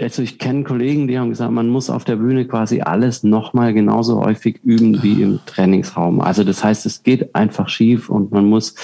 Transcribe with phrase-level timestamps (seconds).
[0.00, 3.74] also ich kenne Kollegen, die haben gesagt, man muss auf der Bühne quasi alles nochmal
[3.74, 6.20] genauso häufig üben wie im Trainingsraum.
[6.20, 8.74] Also das heißt, es geht einfach schief und man muss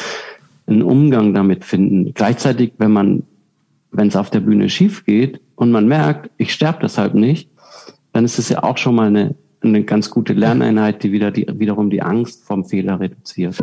[0.67, 2.13] einen Umgang damit finden.
[2.15, 3.23] Gleichzeitig, wenn man,
[3.91, 7.51] wenn es auf der Bühne schief geht und man merkt, ich sterbe deshalb nicht,
[8.13, 11.47] dann ist es ja auch schon mal eine, eine ganz gute Lerneinheit, die, wieder die
[11.55, 13.59] wiederum die Angst vom Fehler reduziert.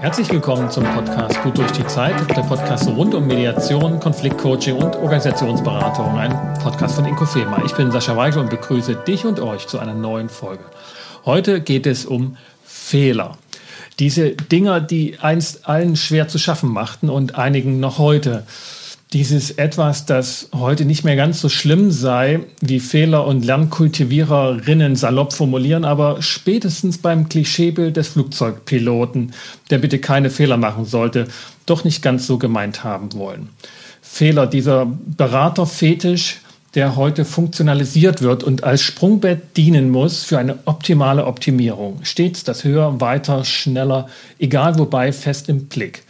[0.00, 4.96] Herzlich willkommen zum Podcast Gut durch die Zeit, der Podcast rund um Mediation, Konfliktcoaching und
[4.96, 7.62] Organisationsberatung, ein Podcast von Inkofema.
[7.66, 10.64] Ich bin Sascha Weigel und begrüße dich und euch zu einer neuen Folge.
[11.26, 13.36] Heute geht es um Fehler.
[13.98, 18.46] Diese Dinger, die einst allen schwer zu schaffen machten und einigen noch heute
[19.12, 25.32] dieses etwas, das heute nicht mehr ganz so schlimm sei, wie Fehler und Lernkultiviererinnen salopp
[25.32, 29.32] formulieren, aber spätestens beim Klischeebild des Flugzeugpiloten,
[29.70, 31.26] der bitte keine Fehler machen sollte,
[31.66, 33.48] doch nicht ganz so gemeint haben wollen.
[34.00, 36.38] Fehler, dieser Beraterfetisch,
[36.74, 41.98] der heute funktionalisiert wird und als Sprungbett dienen muss für eine optimale Optimierung.
[42.04, 46.04] Stets das Höher, weiter, schneller, egal wobei, fest im Blick.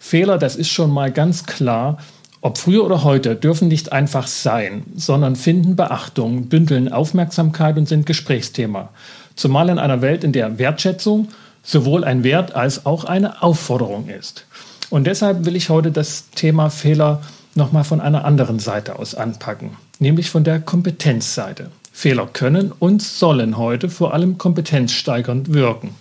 [0.00, 1.98] Fehler, das ist schon mal ganz klar,
[2.40, 8.06] ob früher oder heute, dürfen nicht einfach sein, sondern finden Beachtung, bündeln Aufmerksamkeit und sind
[8.06, 8.90] Gesprächsthema.
[9.34, 11.28] Zumal in einer Welt, in der Wertschätzung
[11.62, 14.46] sowohl ein Wert als auch eine Aufforderung ist.
[14.90, 17.22] Und deshalb will ich heute das Thema Fehler
[17.54, 21.70] nochmal von einer anderen Seite aus anpacken, nämlich von der Kompetenzseite.
[21.92, 25.96] Fehler können und sollen heute vor allem kompetenzsteigernd wirken.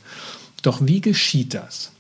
[0.62, 1.92] Doch wie geschieht das?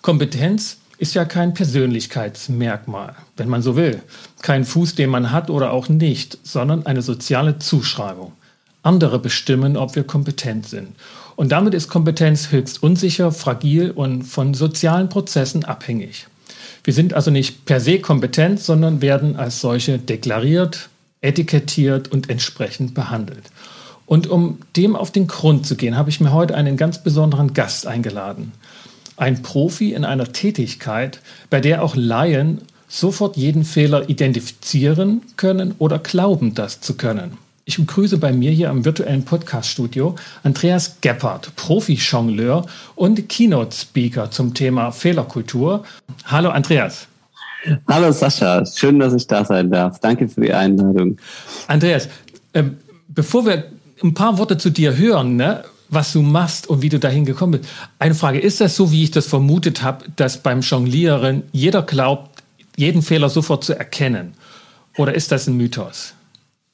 [0.00, 4.02] Kompetenz ist ja kein Persönlichkeitsmerkmal, wenn man so will.
[4.42, 8.32] Kein Fuß, den man hat oder auch nicht, sondern eine soziale Zuschreibung.
[8.82, 10.88] Andere bestimmen, ob wir kompetent sind.
[11.36, 16.26] Und damit ist Kompetenz höchst unsicher, fragil und von sozialen Prozessen abhängig.
[16.82, 20.88] Wir sind also nicht per se kompetent, sondern werden als solche deklariert,
[21.20, 23.44] etikettiert und entsprechend behandelt.
[24.06, 27.52] Und um dem auf den Grund zu gehen, habe ich mir heute einen ganz besonderen
[27.54, 28.52] Gast eingeladen
[29.18, 31.20] ein Profi in einer Tätigkeit,
[31.50, 37.36] bei der auch Laien sofort jeden Fehler identifizieren können oder glauben, das zu können.
[37.64, 42.64] Ich begrüße bei mir hier am virtuellen Podcast-Studio Andreas Geppert, Profi-Jongleur
[42.94, 45.84] und Keynote-Speaker zum Thema Fehlerkultur.
[46.24, 47.08] Hallo Andreas.
[47.86, 49.98] Hallo Sascha, schön, dass ich da sein darf.
[49.98, 51.18] Danke für die Einladung.
[51.66, 52.08] Andreas,
[52.54, 52.62] äh,
[53.08, 53.64] bevor wir
[54.02, 57.60] ein paar Worte zu dir hören, ne, was du machst und wie du dahin gekommen
[57.60, 57.64] bist.
[57.98, 62.42] Eine Frage, ist das so, wie ich das vermutet habe, dass beim Jonglieren jeder glaubt,
[62.76, 64.34] jeden Fehler sofort zu erkennen?
[64.96, 66.14] Oder ist das ein Mythos?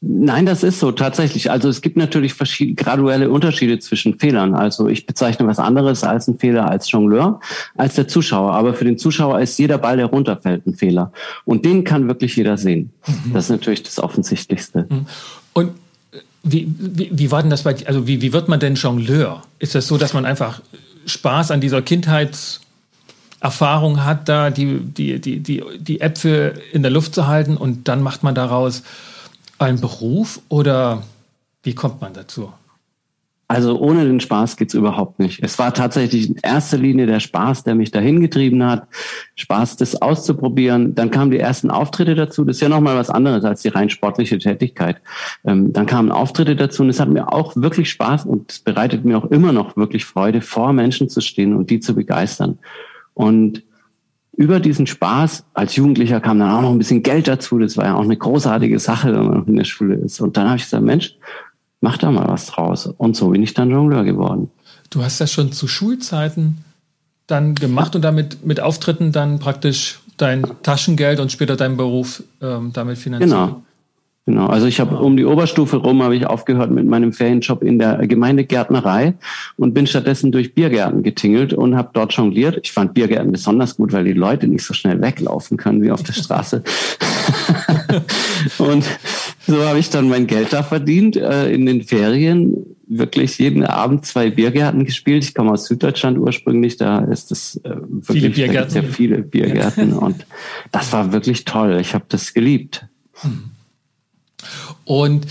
[0.06, 1.50] Nein, das ist so tatsächlich.
[1.50, 4.54] Also es gibt natürlich verschiedene graduelle Unterschiede zwischen Fehlern.
[4.54, 7.40] Also ich bezeichne was anderes als ein Fehler als Jongleur,
[7.74, 8.52] als der Zuschauer.
[8.52, 11.10] Aber für den Zuschauer ist jeder Ball, der runterfällt, ein Fehler.
[11.46, 12.92] Und den kann wirklich jeder sehen.
[13.06, 13.32] Mhm.
[13.32, 14.86] Das ist natürlich das Offensichtlichste.
[14.90, 15.06] Mhm.
[15.54, 15.70] Und
[16.44, 17.76] wie, wie, wie war denn das bei?
[17.86, 19.42] Also wie, wie wird man denn Jongleur?
[19.58, 20.60] Ist das so, dass man einfach
[21.06, 27.14] Spaß an dieser Kindheitserfahrung hat, da die, die, die, die, die Äpfel in der Luft
[27.14, 28.82] zu halten und dann macht man daraus
[29.58, 31.02] einen Beruf oder
[31.62, 32.52] wie kommt man dazu?
[33.54, 35.38] Also ohne den Spaß geht's überhaupt nicht.
[35.40, 38.88] Es war tatsächlich in erster Linie der Spaß, der mich dahin getrieben hat.
[39.36, 40.96] Spaß, das auszuprobieren.
[40.96, 42.44] Dann kamen die ersten Auftritte dazu.
[42.44, 45.00] Das ist ja nochmal was anderes als die rein sportliche Tätigkeit.
[45.44, 49.04] Ähm, dann kamen Auftritte dazu und es hat mir auch wirklich Spaß und es bereitet
[49.04, 52.58] mir auch immer noch wirklich Freude, vor Menschen zu stehen und die zu begeistern.
[53.14, 53.62] Und
[54.36, 57.60] über diesen Spaß als Jugendlicher kam dann auch noch ein bisschen Geld dazu.
[57.60, 60.20] Das war ja auch eine großartige Sache, wenn man in der Schule ist.
[60.20, 61.16] Und dann habe ich gesagt, Mensch,
[61.84, 62.86] mach da mal was draus.
[62.86, 64.50] Und so bin ich dann Jongleur geworden.
[64.88, 66.64] Du hast das schon zu Schulzeiten
[67.26, 72.72] dann gemacht und damit mit Auftritten dann praktisch dein Taschengeld und später deinen Beruf ähm,
[72.72, 73.30] damit finanziert.
[73.30, 73.62] Genau.
[74.26, 77.78] Genau, also ich habe um die Oberstufe rum habe ich aufgehört mit meinem Ferienjob in
[77.78, 79.12] der Gemeindegärtnerei
[79.58, 82.58] und bin stattdessen durch Biergärten getingelt und habe dort jongliert.
[82.62, 86.02] Ich fand Biergärten besonders gut, weil die Leute nicht so schnell weglaufen können wie auf
[86.02, 86.62] der Straße.
[88.58, 88.84] und
[89.46, 92.76] so habe ich dann mein Geld da verdient äh, in den Ferien.
[92.86, 95.24] Wirklich jeden Abend zwei Biergärten gespielt.
[95.24, 98.70] Ich komme aus Süddeutschland ursprünglich, da ist es äh, wirklich viele Biergärten.
[98.70, 100.26] sehr viele Biergärten und
[100.70, 101.78] das war wirklich toll.
[101.80, 102.86] Ich habe das geliebt.
[103.14, 103.50] Hm.
[104.84, 105.26] Und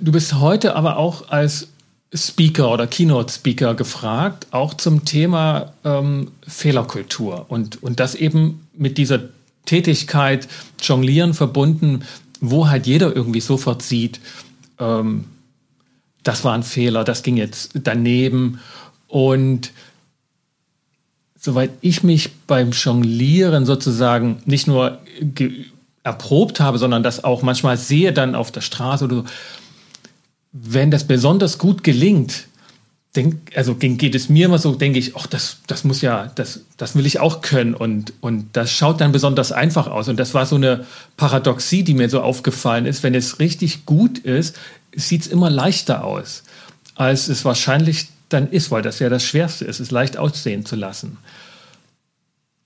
[0.00, 1.68] du bist heute aber auch als
[2.14, 9.20] Speaker oder Keynote-Speaker gefragt, auch zum Thema ähm, Fehlerkultur und, und das eben mit dieser
[9.64, 10.48] Tätigkeit
[10.80, 12.04] Jonglieren verbunden,
[12.40, 14.20] wo halt jeder irgendwie sofort sieht,
[14.78, 15.24] ähm,
[16.22, 18.60] das war ein Fehler, das ging jetzt daneben.
[19.08, 19.72] Und
[21.38, 25.00] soweit ich mich beim Jonglieren sozusagen nicht nur
[26.04, 29.24] erprobt habe, sondern das auch manchmal sehe dann auf der Straße oder so,
[30.52, 32.46] wenn das besonders gut gelingt,
[33.14, 36.64] denk, also geht es mir immer so, denke ich, ach, das, das muss ja, das,
[36.76, 40.08] das will ich auch können und, und das schaut dann besonders einfach aus.
[40.08, 40.86] Und das war so eine
[41.16, 43.02] Paradoxie, die mir so aufgefallen ist.
[43.02, 44.56] Wenn es richtig gut ist,
[44.94, 46.44] sieht es immer leichter aus,
[46.94, 50.76] als es wahrscheinlich dann ist, weil das ja das Schwerste ist, es leicht aussehen zu
[50.76, 51.18] lassen.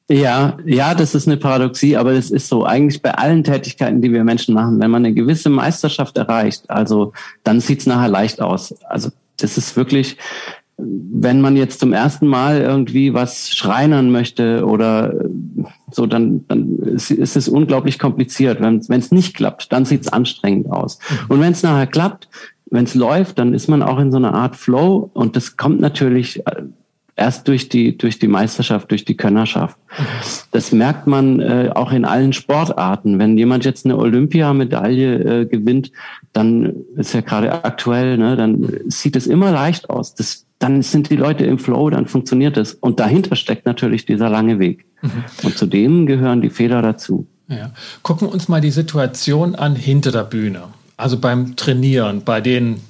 [0.09, 4.13] Ja, ja, das ist eine Paradoxie, aber das ist so eigentlich bei allen Tätigkeiten, die
[4.13, 4.79] wir Menschen machen.
[4.79, 7.13] Wenn man eine gewisse Meisterschaft erreicht, also
[7.43, 8.73] dann sieht's nachher leicht aus.
[8.85, 10.17] Also das ist wirklich,
[10.79, 15.15] wenn man jetzt zum ersten Mal irgendwie was schreinern möchte oder
[15.91, 18.61] so, dann, dann ist es unglaublich kompliziert.
[18.61, 20.99] Wenn es nicht klappt, dann sieht's anstrengend aus.
[20.99, 21.17] Mhm.
[21.29, 22.29] Und wenn es nachher klappt,
[22.71, 25.81] wenn es läuft, dann ist man auch in so einer Art Flow und das kommt
[25.81, 26.43] natürlich
[27.17, 29.77] erst durch die, durch die Meisterschaft, durch die Könnerschaft.
[30.53, 33.19] Das merkt man äh, auch in allen Sportarten.
[33.19, 35.91] Wenn jemand jetzt eine Olympiamedaille äh, gewinnt,
[36.35, 40.15] dann ist ja gerade aktuell, ne, dann sieht es immer leicht aus.
[40.15, 42.75] Das, dann sind die Leute im Flow, dann funktioniert es.
[42.75, 44.85] Und dahinter steckt natürlich dieser lange Weg.
[45.01, 45.25] Mhm.
[45.43, 47.27] Und zu dem gehören die Fehler dazu.
[47.49, 47.73] Ja.
[48.03, 50.65] Gucken wir uns mal die Situation an hinter der Bühne.
[50.99, 52.81] Also beim Trainieren, bei den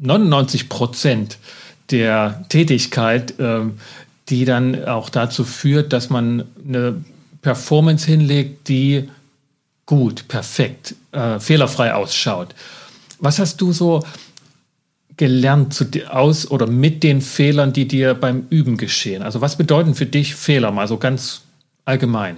[0.00, 1.38] 99 Prozent
[1.90, 3.78] der Tätigkeit, ähm,
[4.28, 7.02] die dann auch dazu führt, dass man eine
[7.42, 9.08] Performance hinlegt, die
[9.86, 12.54] gut, perfekt, äh, fehlerfrei ausschaut.
[13.20, 14.02] Was hast du so
[15.16, 19.22] gelernt aus oder mit den Fehlern, die dir beim Üben geschehen?
[19.22, 21.42] Also was bedeuten für dich Fehler mal so ganz
[21.84, 22.36] allgemein?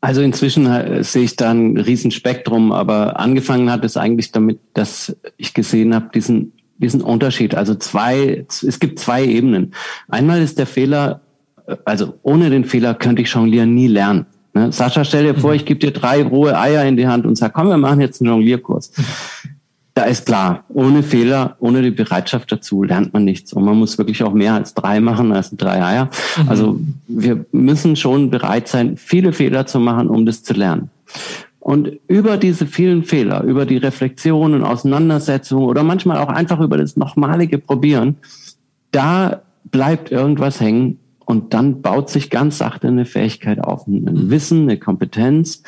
[0.00, 5.16] Also inzwischen äh, sehe ich da ein Riesenspektrum, aber angefangen hat es eigentlich damit, dass
[5.36, 7.54] ich gesehen habe, diesen diesen Unterschied.
[7.54, 9.74] Also zwei, es gibt zwei Ebenen.
[10.08, 11.20] Einmal ist der Fehler,
[11.84, 14.26] also ohne den Fehler könnte ich Jonglieren nie lernen.
[14.54, 14.72] Ne?
[14.72, 15.56] Sascha, stell dir vor, mhm.
[15.56, 18.20] ich gebe dir drei rohe Eier in die Hand und sag, komm, wir machen jetzt
[18.20, 18.92] einen Jonglierkurs.
[19.94, 23.52] Da ist klar, ohne Fehler, ohne die Bereitschaft dazu lernt man nichts.
[23.52, 26.10] Und man muss wirklich auch mehr als drei machen, als drei Eier.
[26.36, 26.48] Mhm.
[26.48, 30.90] Also wir müssen schon bereit sein, viele Fehler zu machen, um das zu lernen.
[31.60, 36.76] Und über diese vielen Fehler, über die Reflexion und Auseinandersetzung oder manchmal auch einfach über
[36.76, 38.16] das nochmalige Probieren,
[38.90, 44.62] da bleibt irgendwas hängen und dann baut sich ganz sachte eine Fähigkeit auf, ein Wissen,
[44.62, 45.62] eine Kompetenz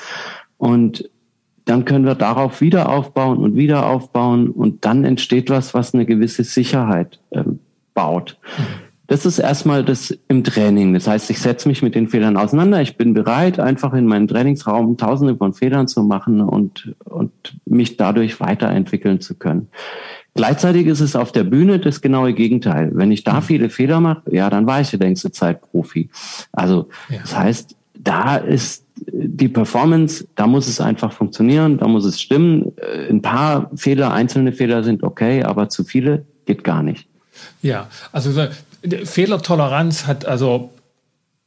[0.57, 1.11] und
[1.67, 6.07] dann können wir darauf wieder aufbauen und wieder aufbauen und dann entsteht was, was eine
[6.07, 7.45] gewisse Sicherheit äh,
[7.95, 8.39] baut.
[8.57, 8.90] Mhm.
[9.11, 10.95] Das ist erstmal das im Training.
[10.95, 12.81] Das heißt, ich setze mich mit den Fehlern auseinander.
[12.81, 17.33] Ich bin bereit, einfach in meinem Trainingsraum tausende von Fehlern zu machen und, und
[17.65, 19.67] mich dadurch weiterentwickeln zu können.
[20.35, 22.93] Gleichzeitig ist es auf der Bühne das genaue Gegenteil.
[22.95, 26.09] Wenn ich da viele Fehler mache, ja, dann war ich die längste Zeit Profi.
[26.53, 27.19] Also, ja.
[27.23, 32.71] das heißt, da ist die Performance, da muss es einfach funktionieren, da muss es stimmen.
[33.11, 37.09] Ein paar Fehler, einzelne Fehler sind okay, aber zu viele geht gar nicht.
[37.61, 38.31] Ja, also
[39.05, 40.71] Fehlertoleranz hat also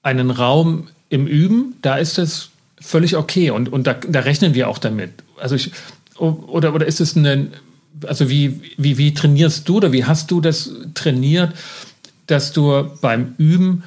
[0.02, 2.50] einen Raum im Üben, da ist es
[2.80, 5.12] völlig okay und, und da, da rechnen wir auch damit.
[5.38, 5.72] Also ich,
[6.18, 7.54] oder, oder ist es ein,
[8.06, 11.54] also wie, wie, wie trainierst du oder wie hast du das trainiert,
[12.28, 13.84] dass du beim Üben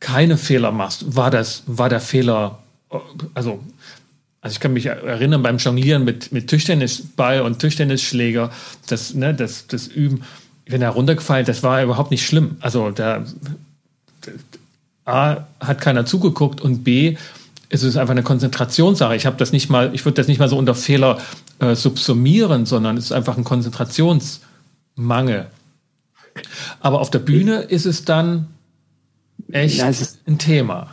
[0.00, 1.16] keine Fehler machst?
[1.16, 2.62] War das, war der Fehler,
[3.34, 3.60] also,
[4.40, 8.50] also ich kann mich erinnern beim Jonglieren mit, mit Tischtennisball und Tischtennisschläger,
[8.88, 10.22] das, ne, das, das Üben,
[10.66, 12.56] wenn er runtergefallen, das war überhaupt nicht schlimm.
[12.60, 13.24] Also da
[15.04, 17.16] A hat keiner zugeguckt und B
[17.68, 19.16] es ist einfach eine Konzentrationssache.
[19.16, 21.18] Ich habe das nicht mal, ich würde das nicht mal so unter Fehler
[21.58, 25.46] äh, subsumieren, sondern es ist einfach ein Konzentrationsmangel.
[26.80, 28.46] Aber auf der Bühne ist es dann
[29.50, 30.90] echt ja, ist, ein Thema.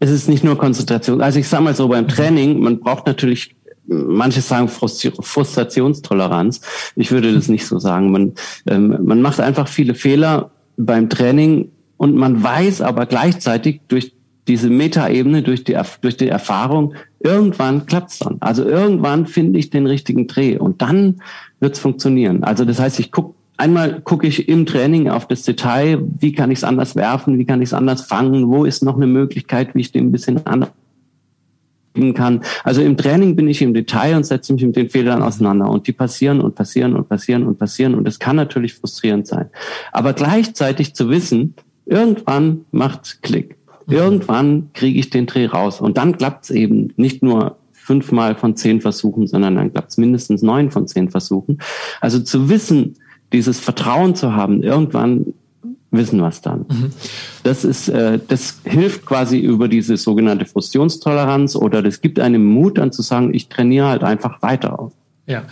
[0.00, 1.20] Es ist nicht nur Konzentration.
[1.20, 3.54] Also ich sage mal so beim Training, man braucht natürlich
[3.86, 6.60] manche sagen Frustrationstoleranz.
[6.96, 8.12] Ich würde das nicht so sagen.
[8.12, 8.34] Man,
[8.68, 14.14] ähm, man macht einfach viele Fehler beim Training und man weiß aber gleichzeitig durch
[14.48, 18.38] diese Metaebene, durch die, durch die Erfahrung, irgendwann klappt's dann.
[18.40, 21.22] Also irgendwann finde ich den richtigen Dreh und dann
[21.60, 22.42] wird's funktionieren.
[22.42, 26.50] Also das heißt, ich gucke einmal gucke ich im Training auf das Detail, wie kann
[26.50, 29.74] ich es anders werfen, wie kann ich es anders fangen, wo ist noch eine Möglichkeit,
[29.74, 30.70] wie ich den ein bisschen anders
[32.14, 32.42] kann.
[32.64, 35.86] Also im Training bin ich im Detail und setze mich mit den Fehlern auseinander und
[35.86, 39.50] die passieren und passieren und passieren und passieren und es kann natürlich frustrierend sein.
[39.92, 41.54] Aber gleichzeitig zu wissen,
[41.86, 43.56] irgendwann macht Klick.
[43.88, 48.54] Irgendwann kriege ich den Dreh raus und dann klappt es eben nicht nur fünfmal von
[48.54, 51.58] zehn Versuchen, sondern dann klappt es mindestens neun von zehn Versuchen.
[52.00, 52.94] Also zu wissen,
[53.32, 55.34] dieses Vertrauen zu haben, irgendwann
[55.90, 56.66] wissen wir es dann.
[56.68, 56.90] Mhm.
[57.42, 62.78] Das ist, äh, das hilft quasi über diese sogenannte Fusionstoleranz oder das gibt einem Mut
[62.78, 64.92] dann zu sagen, ich trainiere halt einfach weiter.
[65.26, 65.44] Ja.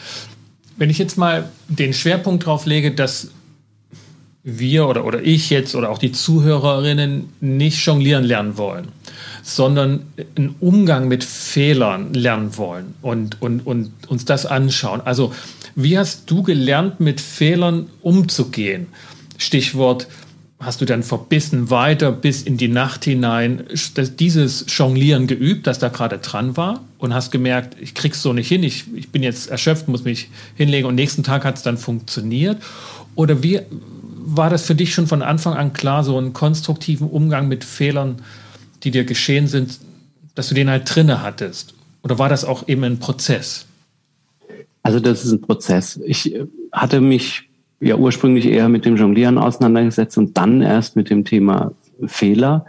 [0.77, 3.31] Wenn ich jetzt mal den Schwerpunkt drauf lege, dass
[4.45, 8.89] wir oder, oder ich jetzt oder auch die Zuhörerinnen nicht jonglieren lernen wollen,
[9.43, 10.03] sondern
[10.37, 15.01] einen Umgang mit Fehlern lernen wollen und, und, und uns das anschauen.
[15.05, 15.33] Also
[15.75, 18.87] wie hast du gelernt, mit Fehlern umzugehen?
[19.37, 20.09] Stichwort,
[20.61, 23.65] hast du dann verbissen weiter bis in die Nacht hinein
[24.19, 28.49] dieses Jonglieren geübt, das da gerade dran war und hast gemerkt, ich krieg's so nicht
[28.49, 31.79] hin, ich, ich bin jetzt erschöpft, muss mich hinlegen und nächsten Tag hat es dann
[31.79, 32.61] funktioniert?
[33.15, 33.61] Oder wie,
[34.31, 38.23] war das für dich schon von Anfang an klar, so einen konstruktiven Umgang mit Fehlern,
[38.83, 39.79] die dir geschehen sind,
[40.35, 41.75] dass du den halt drinne hattest?
[42.03, 43.67] Oder war das auch eben ein Prozess?
[44.83, 46.01] Also das ist ein Prozess.
[46.05, 47.48] Ich äh, hatte mich
[47.81, 51.73] ja ursprünglich eher mit dem Jonglieren auseinandergesetzt und dann erst mit dem Thema
[52.07, 52.67] Fehler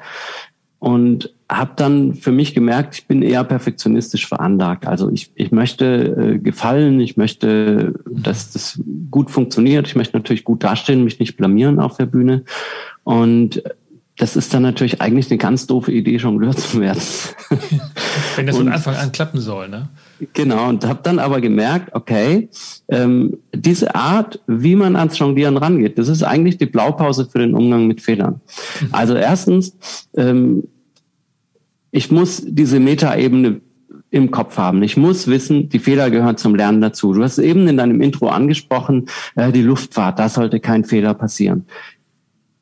[0.80, 4.88] und habe dann für mich gemerkt, ich bin eher perfektionistisch veranlagt.
[4.88, 5.86] Also ich, ich möchte
[6.36, 9.88] äh, gefallen, ich möchte, dass das gut funktioniert.
[9.88, 12.44] Ich möchte natürlich gut dastehen, mich nicht blamieren auf der Bühne.
[13.04, 13.64] Und
[14.20, 17.02] das ist dann natürlich eigentlich eine ganz doofe Idee, Jongleur zu werden.
[18.36, 19.88] Wenn das von Anfang an klappen soll, ne?
[20.34, 22.50] Genau, und habe dann aber gemerkt, okay,
[22.90, 27.56] ähm, diese Art, wie man ans Jonglieren rangeht, das ist eigentlich die Blaupause für den
[27.56, 28.42] Umgang mit Fehlern.
[28.82, 28.88] Mhm.
[28.92, 29.78] Also erstens,
[30.18, 30.64] ähm,
[31.92, 33.62] ich muss diese Metaebene
[34.12, 34.84] im Kopf haben.
[34.84, 37.14] Ich muss wissen, die Fehler gehören zum Lernen dazu.
[37.14, 39.08] Du hast eben in deinem Intro angesprochen,
[39.38, 41.66] äh, die Luftfahrt, da sollte kein Fehler passieren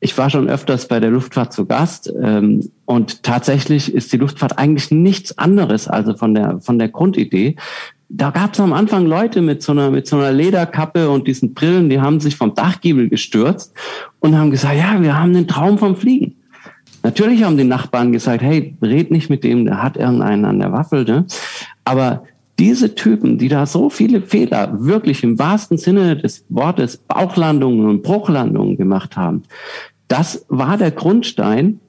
[0.00, 4.58] ich war schon öfters bei der Luftfahrt zu Gast ähm, und tatsächlich ist die Luftfahrt
[4.58, 7.56] eigentlich nichts anderes, also von der von der Grundidee.
[8.08, 11.52] Da gab es am Anfang Leute mit so einer mit so einer Lederkappe und diesen
[11.52, 13.74] Brillen, die haben sich vom Dachgiebel gestürzt
[14.20, 16.36] und haben gesagt, ja, wir haben den Traum vom Fliegen.
[17.02, 20.72] Natürlich haben die Nachbarn gesagt, hey, red nicht mit dem, der hat irgendeinen an der
[20.72, 21.04] Waffel.
[21.04, 21.26] Ne?
[21.84, 22.24] Aber
[22.58, 28.02] diese Typen, die da so viele Fehler wirklich im wahrsten Sinne des Wortes Bauchlandungen und
[28.02, 29.44] Bruchlandungen gemacht haben,
[30.08, 31.80] das war der Grundstein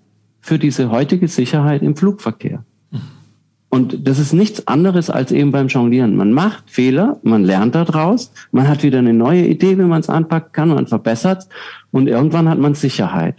[0.41, 2.63] für diese heutige Sicherheit im Flugverkehr.
[3.69, 6.15] Und das ist nichts anderes als eben beim Jonglieren.
[6.15, 10.09] Man macht Fehler, man lernt daraus, man hat wieder eine neue Idee, wie man es
[10.09, 11.47] anpacken kann, man verbessert
[11.91, 13.35] und irgendwann hat man Sicherheit.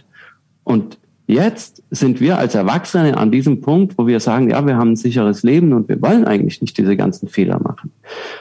[0.63, 0.97] Und
[1.31, 4.95] Jetzt sind wir als Erwachsene an diesem Punkt, wo wir sagen, ja, wir haben ein
[4.97, 7.93] sicheres Leben und wir wollen eigentlich nicht diese ganzen Fehler machen.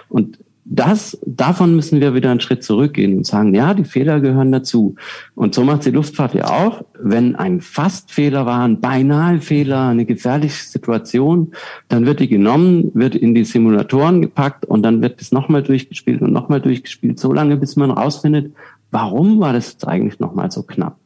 [0.08, 4.50] Und das, davon müssen wir wieder einen Schritt zurückgehen und sagen, ja, die Fehler gehören
[4.50, 4.96] dazu.
[5.36, 6.84] Und so macht die Luftfahrt ja auch.
[7.00, 11.52] Wenn ein Fastfehler war, ein beinahe Fehler, eine gefährliche Situation,
[11.86, 16.22] dann wird die genommen, wird in die Simulatoren gepackt und dann wird das nochmal durchgespielt
[16.22, 18.52] und nochmal durchgespielt, so lange, bis man rausfindet,
[18.90, 20.96] warum war das jetzt eigentlich nochmal so knapp?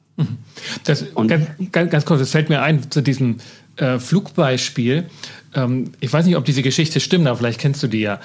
[0.85, 3.39] Das, und ganz, ganz, ganz kurz, das fällt mir ein zu diesem
[3.77, 5.07] äh, Flugbeispiel.
[5.55, 8.21] Ähm, ich weiß nicht, ob diese Geschichte stimmt, aber vielleicht kennst du die ja.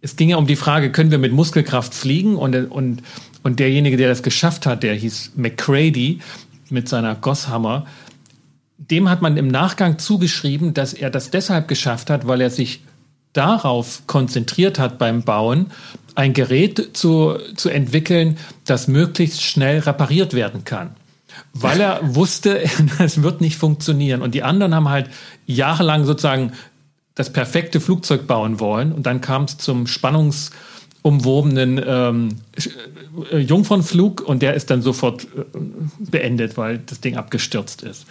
[0.00, 2.36] Es ging ja um die Frage, können wir mit Muskelkraft fliegen?
[2.36, 3.02] Und, und,
[3.42, 6.20] und derjenige, der das geschafft hat, der hieß McCready
[6.70, 7.86] mit seiner Gosshammer.
[8.78, 12.82] Dem hat man im Nachgang zugeschrieben, dass er das deshalb geschafft hat, weil er sich
[13.32, 15.66] darauf konzentriert hat beim Bauen,
[16.16, 20.96] ein Gerät zu, zu entwickeln, das möglichst schnell repariert werden kann.
[21.52, 22.64] Weil er wusste,
[22.98, 24.22] es wird nicht funktionieren.
[24.22, 25.10] Und die anderen haben halt
[25.46, 26.52] jahrelang sozusagen
[27.14, 28.92] das perfekte Flugzeug bauen wollen.
[28.92, 30.50] Und dann kam es zum Spannungs-
[31.06, 32.28] umwobenen ähm,
[33.30, 35.44] äh, Jungfernflug und der ist dann sofort äh,
[36.00, 38.06] beendet, weil das Ding abgestürzt ist.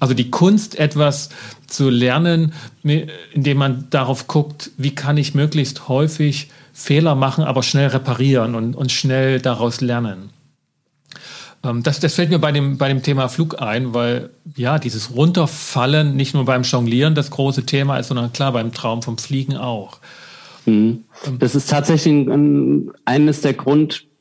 [0.00, 1.28] Also die Kunst, etwas
[1.68, 2.52] zu lernen,
[2.82, 8.74] indem man darauf guckt, wie kann ich möglichst häufig Fehler machen, aber schnell reparieren und,
[8.74, 10.30] und schnell daraus lernen.
[11.64, 15.14] Ähm, das, das fällt mir bei dem, bei dem Thema Flug ein, weil ja, dieses
[15.14, 19.56] Runterfallen nicht nur beim Jonglieren das große Thema ist, sondern klar beim Traum vom Fliegen
[19.56, 19.98] auch.
[20.66, 21.04] Mhm.
[21.38, 23.54] Das ist tatsächlich ein, eines der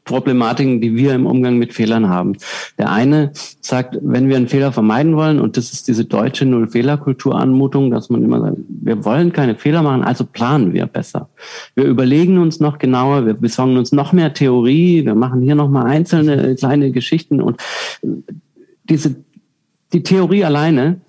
[0.10, 2.34] Grundproblematiken, die wir im Umgang mit Fehlern haben.
[2.78, 7.92] Der eine sagt, wenn wir einen Fehler vermeiden wollen, und das ist diese deutsche Null-Fehler-Kultur-Anmutung,
[7.92, 11.30] dass man immer sagt, wir wollen keine Fehler machen, also planen wir besser.
[11.75, 15.70] Wir überlegen uns noch genauer, wir besorgen uns noch mehr Theorie, wir machen hier noch
[15.70, 17.62] mal einzelne kleine Geschichten und
[18.89, 19.16] diese,
[19.94, 21.01] die Theorie alleine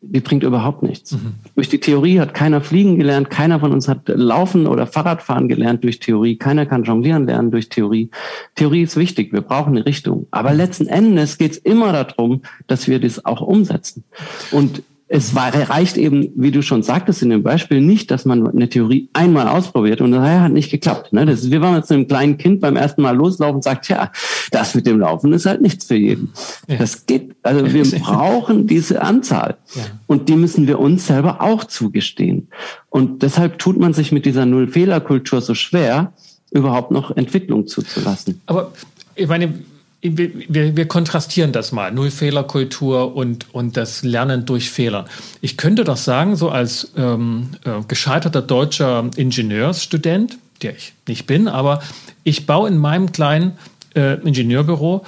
[0.00, 1.12] die bringt überhaupt nichts.
[1.12, 1.34] Mhm.
[1.54, 5.82] Durch die Theorie hat keiner fliegen gelernt, keiner von uns hat laufen oder Fahrradfahren gelernt
[5.82, 8.10] durch Theorie, keiner kann jonglieren lernen durch Theorie.
[8.54, 10.26] Theorie ist wichtig, wir brauchen eine Richtung.
[10.30, 14.04] Aber letzten Endes geht es immer darum, dass wir das auch umsetzen.
[14.52, 18.46] Und es war, reicht eben, wie du schon sagtest in dem Beispiel, nicht, dass man
[18.46, 21.14] eine Theorie einmal ausprobiert und das hat nicht geklappt.
[21.14, 21.24] Ne?
[21.24, 24.12] Das, wir waren jetzt einem kleinen Kind beim ersten Mal loslaufen und sagt, ja,
[24.50, 26.32] das mit dem Laufen ist halt nichts für jeden.
[26.68, 26.76] Ja.
[26.76, 29.82] Das geht, also wir brauchen diese Anzahl ja.
[30.06, 32.48] und die müssen wir uns selber auch zugestehen.
[32.90, 36.12] Und deshalb tut man sich mit dieser Null-Fehler-Kultur so schwer,
[36.50, 38.42] überhaupt noch Entwicklung zuzulassen.
[38.44, 38.72] Aber
[39.14, 39.54] ich meine,
[40.00, 45.06] wir, wir, kontrastieren das mal, Null-Fehler-Kultur und, und das Lernen durch Fehler.
[45.40, 51.48] Ich könnte doch sagen, so als ähm, äh, gescheiterter deutscher Ingenieursstudent, der ich nicht bin,
[51.48, 51.82] aber
[52.22, 53.58] ich baue in meinem kleinen
[53.96, 55.04] äh, Ingenieurbüro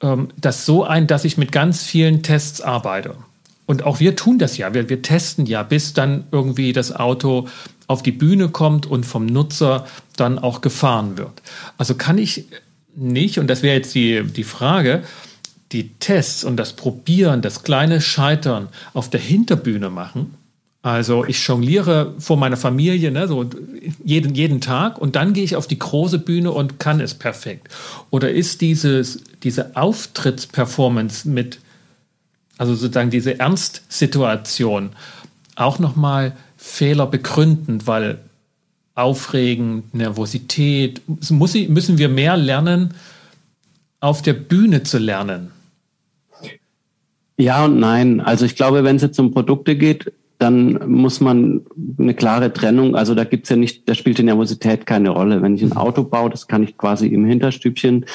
[0.00, 3.16] ähm, das so ein, dass ich mit ganz vielen Tests arbeite.
[3.66, 4.72] Und auch wir tun das ja.
[4.74, 7.46] Wir, wir testen ja, bis dann irgendwie das Auto
[7.86, 11.42] auf die Bühne kommt und vom Nutzer dann auch gefahren wird.
[11.76, 12.46] Also kann ich
[12.96, 15.02] nicht, und das wäre jetzt die, die Frage,
[15.72, 20.34] die Tests und das Probieren, das kleine Scheitern auf der Hinterbühne machen.
[20.82, 23.48] Also ich jongliere vor meiner Familie, ne, so
[24.02, 27.68] jeden, jeden Tag und dann gehe ich auf die große Bühne und kann es perfekt.
[28.08, 31.60] Oder ist dieses, diese Auftrittsperformance mit,
[32.56, 34.90] also sozusagen diese Ernstsituation
[35.54, 38.18] auch nochmal Fehler begründend, weil
[39.00, 41.02] Aufregen, Nervosität?
[41.30, 42.94] Muss ich, müssen wir mehr lernen,
[44.00, 45.50] auf der Bühne zu lernen?
[47.36, 48.20] Ja und nein.
[48.20, 51.60] Also ich glaube, wenn es jetzt um Produkte geht, dann muss man
[51.98, 55.42] eine klare Trennung, also da gibt's ja nicht, da spielt die Nervosität keine Rolle.
[55.42, 58.06] Wenn ich ein Auto baue, das kann ich quasi im Hinterstübchen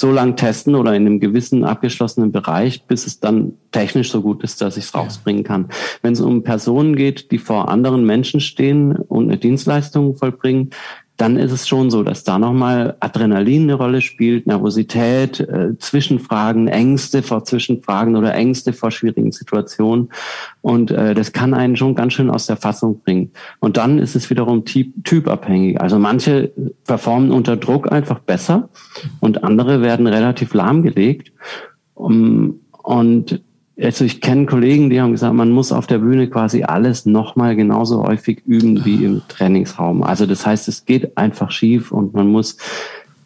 [0.00, 4.42] so lang testen oder in einem gewissen abgeschlossenen Bereich, bis es dann technisch so gut
[4.42, 5.68] ist, dass ich es rausbringen kann.
[6.02, 10.70] Wenn es um Personen geht, die vor anderen Menschen stehen und eine Dienstleistung vollbringen,
[11.20, 16.66] dann ist es schon so, dass da nochmal Adrenalin eine Rolle spielt, Nervosität, äh, Zwischenfragen,
[16.68, 20.08] Ängste vor Zwischenfragen oder Ängste vor schwierigen Situationen.
[20.62, 23.32] Und äh, das kann einen schon ganz schön aus der Fassung bringen.
[23.58, 25.78] Und dann ist es wiederum typ, typabhängig.
[25.80, 26.52] Also manche
[26.86, 28.70] performen unter Druck einfach besser
[29.20, 31.32] und andere werden relativ lahmgelegt.
[31.94, 33.42] Um, und
[33.82, 37.56] also ich kenne Kollegen, die haben gesagt, man muss auf der Bühne quasi alles nochmal
[37.56, 40.02] genauso häufig üben wie im Trainingsraum.
[40.02, 42.56] Also das heißt, es geht einfach schief und man muss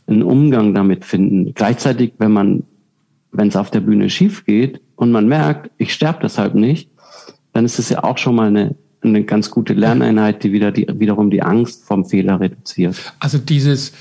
[0.07, 1.55] einen Umgang damit finden.
[1.55, 2.62] Gleichzeitig, wenn man,
[3.33, 6.88] wenn es auf der Bühne schief geht und man merkt, ich sterbe deshalb nicht,
[7.53, 10.87] dann ist es ja auch schon mal eine, eine ganz gute Lerneinheit, die wieder die,
[10.95, 12.97] wiederum die Angst vom Fehler reduziert.
[13.19, 13.93] Also dieses,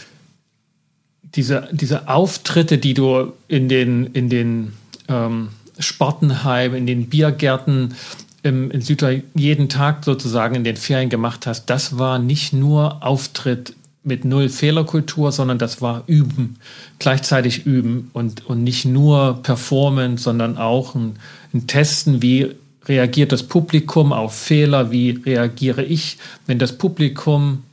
[1.23, 4.73] diese, diese Auftritte, die du in den, in den
[5.07, 5.49] ähm
[5.83, 7.95] Sportenheim, in den Biergärten
[8.43, 13.03] im, in Süddeutschland jeden Tag sozusagen in den Ferien gemacht hast, das war nicht nur
[13.05, 16.57] Auftritt mit null Fehlerkultur, sondern das war Üben,
[16.99, 21.15] gleichzeitig Üben und, und nicht nur Performance, sondern auch ein,
[21.53, 22.51] ein Testen, wie
[22.85, 26.17] reagiert das Publikum auf Fehler, wie reagiere ich,
[26.47, 27.63] wenn das Publikum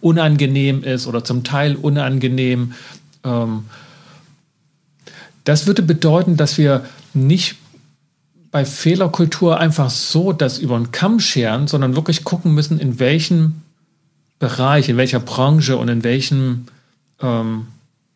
[0.00, 2.74] unangenehm ist oder zum Teil unangenehm.
[3.24, 3.64] Ähm,
[5.42, 7.56] das würde bedeuten, dass wir nicht
[8.50, 13.62] bei Fehlerkultur einfach so das über den Kamm scheren, sondern wirklich gucken müssen, in welchem
[14.38, 16.66] Bereich, in welcher Branche und in welchem,
[17.20, 17.66] ähm,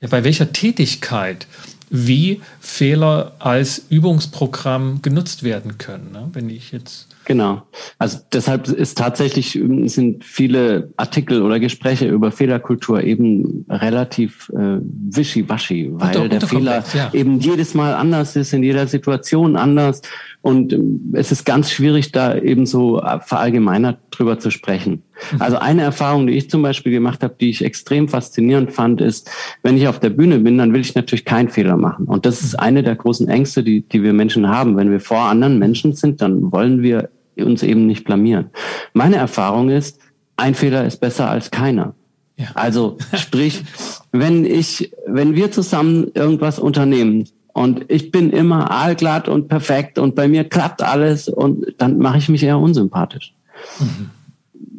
[0.01, 1.47] ja, bei welcher Tätigkeit
[1.91, 6.13] wie Fehler als Übungsprogramm genutzt werden können.
[6.13, 6.29] Ne?
[6.33, 7.61] Wenn ich jetzt Genau.
[7.99, 15.91] Also deshalb ist tatsächlich sind viele Artikel oder Gespräche über Fehlerkultur eben relativ äh, wischiwaschi,
[15.93, 17.13] weil unter, der Fehler ja.
[17.13, 20.01] eben jedes Mal anders ist, in jeder Situation anders
[20.41, 25.03] und ähm, es ist ganz schwierig, da eben so verallgemeinert drüber zu sprechen.
[25.39, 29.31] Also eine Erfahrung, die ich zum Beispiel gemacht habe, die ich extrem faszinierend fand, ist,
[29.63, 32.07] wenn ich auf der Bühne bin, dann will ich natürlich keinen Fehler machen.
[32.07, 34.77] Und das ist eine der großen Ängste, die, die wir Menschen haben.
[34.77, 38.51] Wenn wir vor anderen Menschen sind, dann wollen wir uns eben nicht blamieren.
[38.93, 40.01] Meine Erfahrung ist,
[40.37, 41.95] ein Fehler ist besser als keiner.
[42.37, 42.47] Ja.
[42.55, 43.65] Also sprich,
[44.13, 50.15] wenn ich, wenn wir zusammen irgendwas unternehmen und ich bin immer aalglatt und perfekt und
[50.15, 53.35] bei mir klappt alles und dann mache ich mich eher unsympathisch.
[53.81, 54.11] Mhm.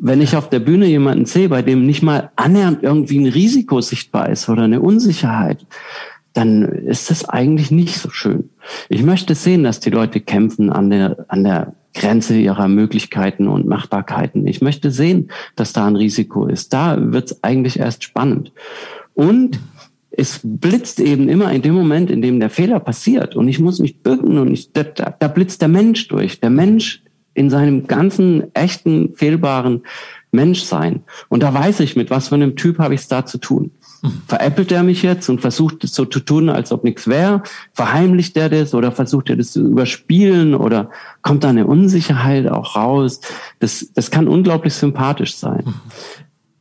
[0.01, 3.81] Wenn ich auf der Bühne jemanden sehe, bei dem nicht mal annähernd irgendwie ein Risiko
[3.81, 5.65] sichtbar ist oder eine Unsicherheit,
[6.33, 8.49] dann ist das eigentlich nicht so schön.
[8.87, 13.67] Ich möchte sehen, dass die Leute kämpfen an der, an der Grenze ihrer Möglichkeiten und
[13.67, 14.45] Machbarkeiten.
[14.47, 16.71] Ich möchte sehen, dass da ein Risiko ist.
[16.71, 18.53] Da wird es eigentlich erst spannend.
[19.15, 19.59] Und
[20.11, 23.79] es blitzt eben immer in dem Moment, in dem der Fehler passiert und ich muss
[23.79, 26.39] mich bücken und ich, da, da blitzt der Mensch durch.
[26.39, 27.03] Der Mensch
[27.39, 29.83] in seinem ganzen echten, fehlbaren
[30.31, 31.03] Menschsein.
[31.29, 33.71] Und da weiß ich, mit was für einem Typ habe ich es da zu tun.
[34.27, 37.43] Veräppelt er mich jetzt und versucht es so zu tun, als ob nichts wäre?
[37.71, 40.89] Verheimlicht er das oder versucht er das zu überspielen oder
[41.21, 43.21] kommt da eine Unsicherheit auch raus?
[43.59, 45.63] Das, das kann unglaublich sympathisch sein.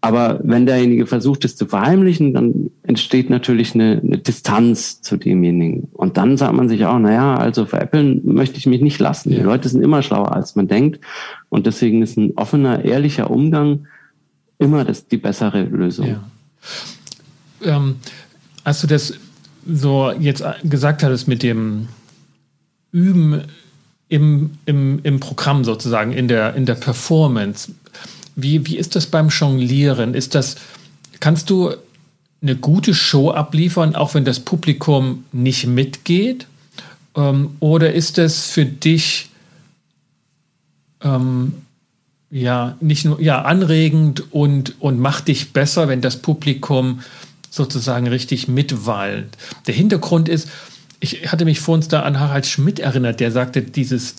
[0.01, 5.89] Aber wenn derjenige versucht, es zu verheimlichen, dann entsteht natürlich eine, eine, Distanz zu demjenigen.
[5.93, 9.31] Und dann sagt man sich auch, naja, also veräppeln möchte ich mich nicht lassen.
[9.31, 11.01] Die Leute sind immer schlauer, als man denkt.
[11.49, 13.87] Und deswegen ist ein offener, ehrlicher Umgang
[14.59, 16.07] immer das, die bessere Lösung.
[16.07, 17.77] Ja.
[17.77, 17.97] Ähm,
[18.63, 19.15] als du das
[19.67, 21.89] so jetzt gesagt hattest mit dem
[22.93, 23.43] Üben
[24.09, 27.73] im, im, im Programm sozusagen, in der, in der Performance,
[28.41, 30.15] wie, wie ist das beim Jonglieren?
[30.15, 30.57] Ist das,
[31.19, 31.75] kannst du
[32.41, 36.47] eine gute Show abliefern, auch wenn das Publikum nicht mitgeht?
[37.17, 39.31] Ähm, oder ist das für dich
[41.03, 41.55] ähm,
[42.31, 47.01] ja nicht nur ja anregend und, und macht dich besser, wenn das Publikum
[47.51, 49.37] sozusagen richtig mitwallt?
[49.67, 50.49] Der Hintergrund ist,
[51.01, 54.15] ich hatte mich vor uns da an Harald Schmidt erinnert, der sagte, dieses,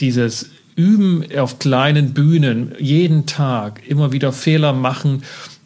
[0.00, 5.22] dieses üben auf kleinen Bühnen jeden Tag, immer wieder Fehler machen,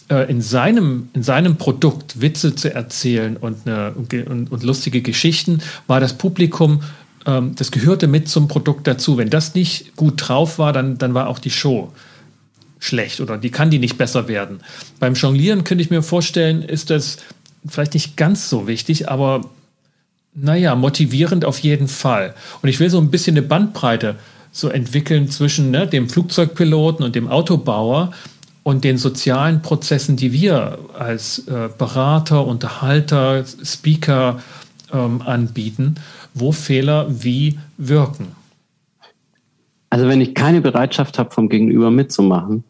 [0.09, 5.61] äh, in seinem, in seinem Produkt Witze zu erzählen und, eine, und, und lustige Geschichten,
[5.87, 6.83] war das Publikum,
[7.27, 9.17] ähm, das gehörte mit zum Produkt dazu.
[9.17, 11.93] Wenn das nicht gut drauf war, dann, dann war auch die Show
[12.79, 14.61] schlecht oder die kann die nicht besser werden.
[15.01, 17.19] Beim Jonglieren könnte ich mir vorstellen, ist das
[17.67, 19.51] vielleicht nicht ganz so wichtig, aber
[20.35, 22.35] naja, motivierend auf jeden Fall.
[22.63, 24.17] Und ich will so ein bisschen eine Bandbreite
[24.57, 28.13] so entwickeln zwischen ne, dem Flugzeugpiloten und dem Autobauer
[28.63, 34.41] und den sozialen Prozessen, die wir als äh, Berater, Unterhalter, Speaker
[34.93, 35.97] ähm, anbieten,
[36.33, 38.29] wo Fehler wie wirken.
[39.91, 42.65] Also wenn ich keine Bereitschaft habe, vom Gegenüber mitzumachen,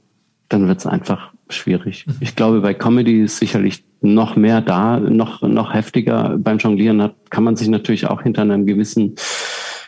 [0.49, 2.05] dann wird es einfach schwierig.
[2.07, 2.17] Mhm.
[2.19, 6.37] Ich glaube, bei Comedy ist sicherlich noch mehr da, noch, noch heftiger.
[6.37, 9.15] Beim Jonglieren hat, kann man sich natürlich auch hinter einem gewissen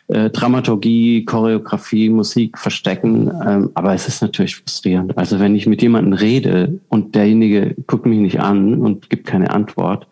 [0.08, 3.30] äh, Dramaturgie, Choreografie, Musik verstecken.
[3.46, 5.16] Ähm, aber es ist natürlich frustrierend.
[5.16, 9.50] Also wenn ich mit jemandem rede und derjenige guckt mich nicht an und gibt keine
[9.50, 10.06] Antwort,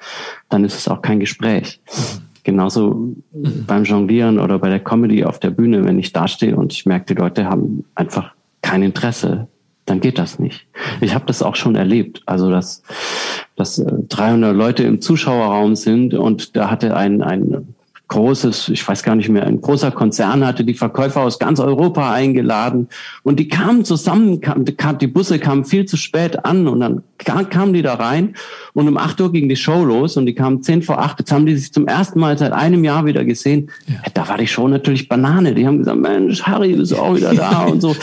[0.48, 1.80] dann ist es auch kein Gespräch.
[2.44, 3.64] Genauso mhm.
[3.66, 7.14] beim Jonglieren oder bei der Comedy auf der Bühne, wenn ich dastehe und ich merke,
[7.14, 8.32] die Leute haben einfach
[8.62, 9.48] kein Interesse,
[9.86, 10.66] dann geht das nicht.
[11.00, 12.22] Ich habe das auch schon erlebt.
[12.26, 12.82] Also dass,
[13.56, 17.74] dass 300 äh, Leute im Zuschauerraum sind und da hatte ein, ein
[18.08, 22.12] großes, ich weiß gar nicht mehr, ein großer Konzern hatte die Verkäufer aus ganz Europa
[22.12, 22.88] eingeladen
[23.24, 24.64] und die kamen zusammen, kam,
[24.98, 28.36] die Busse kamen viel zu spät an und dann kamen die da rein
[28.74, 31.18] und um acht Uhr ging die Show los und die kamen zehn vor acht.
[31.18, 33.70] Jetzt haben die sich zum ersten Mal seit einem Jahr wieder gesehen.
[33.86, 33.96] Ja.
[34.14, 35.54] Da war die Show natürlich Banane.
[35.54, 37.96] Die haben gesagt, Mensch, Harry, bist du auch wieder da und so.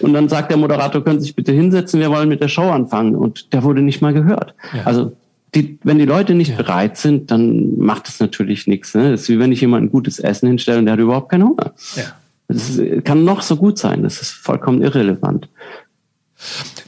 [0.00, 2.70] Und dann sagt der Moderator, können Sie sich bitte hinsetzen, wir wollen mit der Show
[2.70, 3.14] anfangen.
[3.14, 4.54] Und der wurde nicht mal gehört.
[4.72, 4.82] Ja.
[4.84, 5.12] Also
[5.54, 6.56] die, wenn die Leute nicht ja.
[6.56, 8.94] bereit sind, dann macht es natürlich nichts.
[8.94, 9.12] Ne?
[9.12, 11.44] Das ist wie wenn ich jemand ein gutes Essen hinstelle und der hat überhaupt keinen
[11.44, 11.74] Hunger.
[11.96, 12.04] Ja.
[12.48, 14.02] Das ist, kann noch so gut sein.
[14.02, 15.48] Das ist vollkommen irrelevant.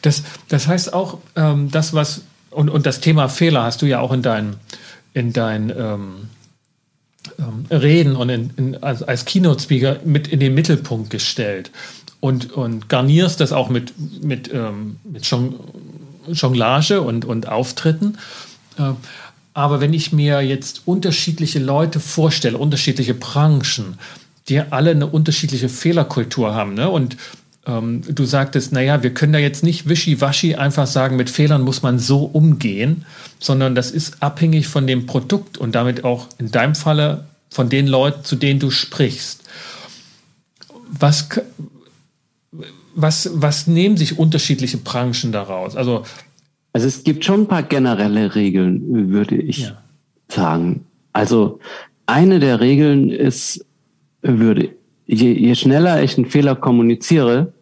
[0.03, 4.01] Das, das heißt auch, ähm, das, was, und, und das Thema Fehler hast du ja
[4.01, 4.57] auch in deinen
[5.13, 6.29] in dein, ähm,
[7.39, 11.71] ähm, Reden und in, in, als, als Keynote-Speaker mit in den Mittelpunkt gestellt
[12.21, 13.93] und, und garnierst das auch mit,
[14.23, 15.31] mit, ähm, mit
[16.33, 18.19] Jonglage und, und Auftritten.
[18.79, 18.93] Äh,
[19.53, 23.99] aber wenn ich mir jetzt unterschiedliche Leute vorstelle, unterschiedliche Branchen,
[24.49, 26.89] die alle eine unterschiedliche Fehlerkultur haben, ne?
[26.89, 27.17] und
[27.67, 31.83] ähm, du sagtest, naja, wir können da jetzt nicht wischiwaschi einfach sagen, mit Fehlern muss
[31.83, 33.05] man so umgehen,
[33.39, 37.87] sondern das ist abhängig von dem Produkt und damit auch in deinem Falle von den
[37.87, 39.43] Leuten, zu denen du sprichst.
[40.89, 41.29] Was,
[42.95, 45.77] was, was nehmen sich unterschiedliche Branchen daraus?
[45.77, 46.05] Also
[46.73, 49.83] also es gibt schon ein paar generelle Regeln, würde ich ja.
[50.29, 50.87] sagen.
[51.13, 51.59] Also
[52.07, 53.65] eine der Regeln ist,
[54.23, 54.71] würde,
[55.07, 57.53] je, je schneller ich einen Fehler kommuniziere,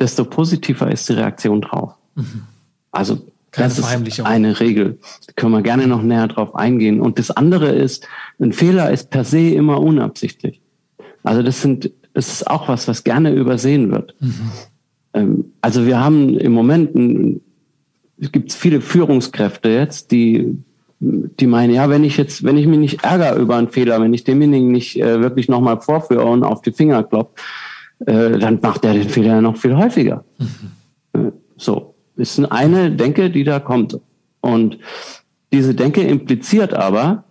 [0.00, 1.94] desto positiver ist die Reaktion drauf.
[2.16, 2.42] Mhm.
[2.90, 4.98] Also Keine das ist eine Regel.
[5.26, 7.00] Da können wir gerne noch näher drauf eingehen.
[7.00, 8.06] Und das andere ist,
[8.40, 10.60] ein Fehler ist per se immer unabsichtlich.
[11.22, 14.14] Also das sind, das ist auch was, was gerne übersehen wird.
[14.20, 14.50] Mhm.
[15.14, 17.40] Ähm, also wir haben im Moment ein
[18.18, 20.58] es gibt viele Führungskräfte jetzt, die,
[21.00, 24.14] die meinen, ja, wenn ich jetzt, wenn ich mich nicht ärgere über einen Fehler, wenn
[24.14, 27.38] ich demjenigen nicht äh, wirklich nochmal vorführe und auf die Finger klopp,
[28.06, 30.24] äh, dann macht er den Fehler noch viel häufiger.
[30.38, 30.48] Mhm.
[31.12, 33.98] Äh, so, ist eine Denke, die da kommt.
[34.40, 34.78] Und
[35.52, 37.24] diese Denke impliziert aber,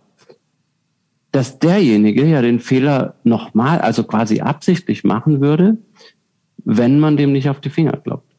[1.31, 5.77] dass derjenige ja den Fehler nochmal, also quasi absichtlich machen würde,
[6.63, 8.32] wenn man dem nicht auf die Finger kloppt.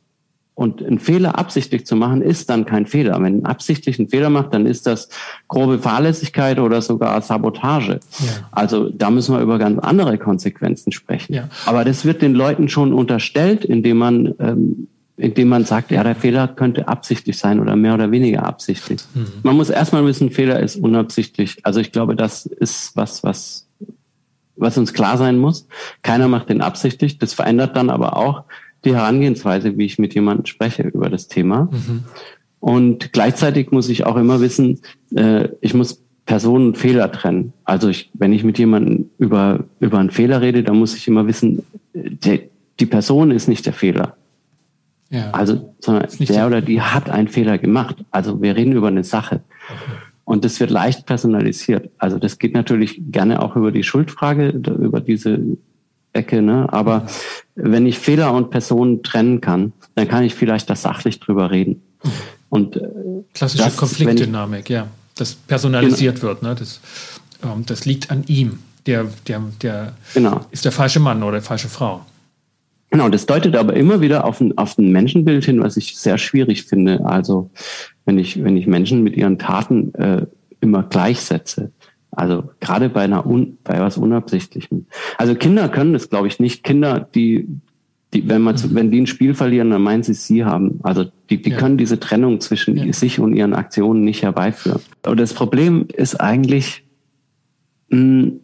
[0.56, 3.14] Und einen Fehler absichtlich zu machen, ist dann kein Fehler.
[3.14, 5.08] Wenn man absichtlich einen Fehler macht, dann ist das
[5.48, 7.98] grobe Fahrlässigkeit oder sogar Sabotage.
[8.20, 8.26] Ja.
[8.52, 11.34] Also da müssen wir über ganz andere Konsequenzen sprechen.
[11.34, 11.48] Ja.
[11.66, 14.86] Aber das wird den Leuten schon unterstellt, indem man, ähm,
[15.16, 19.00] indem man sagt, ja, der Fehler könnte absichtlich sein oder mehr oder weniger absichtlich.
[19.12, 19.26] Mhm.
[19.42, 21.56] Man muss erstmal wissen, Fehler ist unabsichtlich.
[21.64, 23.66] Also ich glaube, das ist was, was,
[24.54, 25.66] was uns klar sein muss.
[26.02, 27.18] Keiner macht den absichtlich.
[27.18, 28.44] Das verändert dann aber auch
[28.84, 31.68] die Herangehensweise, wie ich mit jemandem spreche über das Thema.
[31.70, 32.04] Mhm.
[32.60, 34.80] Und gleichzeitig muss ich auch immer wissen,
[35.14, 37.52] äh, ich muss Personen und Fehler trennen.
[37.64, 41.26] Also ich, wenn ich mit jemandem über, über einen Fehler rede, dann muss ich immer
[41.26, 42.48] wissen, die,
[42.80, 44.16] die Person ist nicht der Fehler.
[45.10, 45.30] Ja.
[45.32, 47.96] Also, sondern der oder die hat einen Fehler gemacht.
[48.10, 49.42] Also wir reden über eine Sache.
[49.68, 49.92] Okay.
[50.24, 51.90] Und das wird leicht personalisiert.
[51.98, 55.38] Also das geht natürlich gerne auch über die Schuldfrage, über diese
[56.14, 56.72] Ecke, ne?
[56.72, 57.06] Aber
[57.54, 61.82] wenn ich Fehler und Personen trennen kann, dann kann ich vielleicht da sachlich drüber reden.
[62.48, 62.82] Und äh,
[63.32, 66.28] klassische das, Konfliktdynamik, ich, ja, das personalisiert genau.
[66.28, 66.54] wird, ne?
[66.54, 66.80] Das,
[67.42, 68.60] ähm, das liegt an ihm.
[68.86, 70.44] Der, der, der genau.
[70.50, 72.04] ist der falsche Mann oder die falsche Frau.
[72.90, 76.18] Genau, das deutet aber immer wieder auf ein, auf ein Menschenbild hin, was ich sehr
[76.18, 77.04] schwierig finde.
[77.04, 77.50] Also
[78.04, 80.26] wenn ich, wenn ich Menschen mit ihren Taten äh,
[80.60, 81.72] immer gleichsetze.
[82.16, 84.86] Also gerade bei einer un, bei was Unabsichtlichem.
[85.18, 86.64] Also Kinder können das, glaube ich, nicht.
[86.64, 87.48] Kinder, die,
[88.12, 88.74] die, wenn man, mhm.
[88.74, 90.80] wenn die ein Spiel verlieren, dann meinen sie es sie haben.
[90.82, 91.56] Also die, die ja.
[91.56, 92.92] können diese Trennung zwischen ja.
[92.92, 94.80] sich und ihren Aktionen nicht herbeiführen.
[95.02, 96.84] Aber das Problem ist eigentlich,
[97.88, 98.40] mh, hm,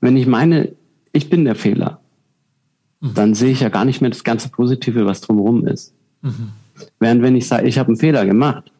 [0.00, 0.72] wenn ich meine,
[1.12, 2.00] ich bin der Fehler,
[3.00, 3.14] mhm.
[3.14, 5.94] dann sehe ich ja gar nicht mehr das ganze Positive, was drumherum ist.
[6.22, 6.50] Mhm.
[7.00, 8.70] Während wenn ich sage, ich habe einen Fehler gemacht,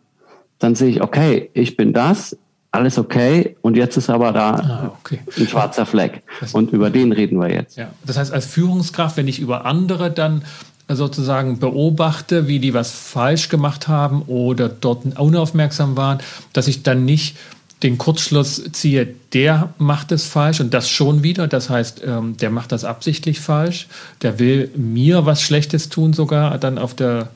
[0.58, 2.36] dann sehe ich, okay, ich bin das,
[2.70, 5.20] alles okay und jetzt ist aber da ah, okay.
[5.38, 7.76] ein schwarzer Fleck und über den reden wir jetzt.
[7.76, 7.90] Ja.
[8.04, 10.42] Das heißt, als Führungskraft, wenn ich über andere dann
[10.88, 16.18] sozusagen beobachte, wie die was falsch gemacht haben oder dort unaufmerksam waren,
[16.52, 17.36] dass ich dann nicht
[17.82, 21.46] den Kurzschluss ziehe, der macht es falsch und das schon wieder.
[21.46, 23.88] Das heißt, ähm, der macht das absichtlich falsch.
[24.22, 27.28] Der will mir was Schlechtes tun, sogar dann auf der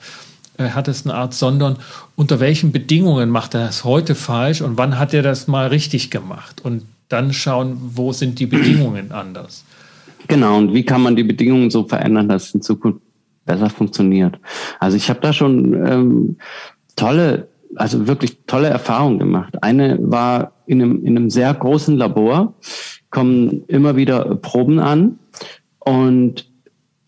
[0.69, 1.77] härtesten Art, sondern
[2.17, 6.11] unter welchen Bedingungen macht er das heute falsch und wann hat er das mal richtig
[6.11, 9.65] gemacht und dann schauen, wo sind die Bedingungen anders.
[10.29, 13.01] Genau, und wie kann man die Bedingungen so verändern, dass es in Zukunft
[13.45, 14.39] besser funktioniert.
[14.79, 16.37] Also ich habe da schon ähm,
[16.97, 19.63] tolle, also wirklich tolle Erfahrungen gemacht.
[19.63, 22.55] Eine war in einem, in einem sehr großen Labor,
[23.11, 25.19] kommen immer wieder Proben an
[25.81, 26.50] und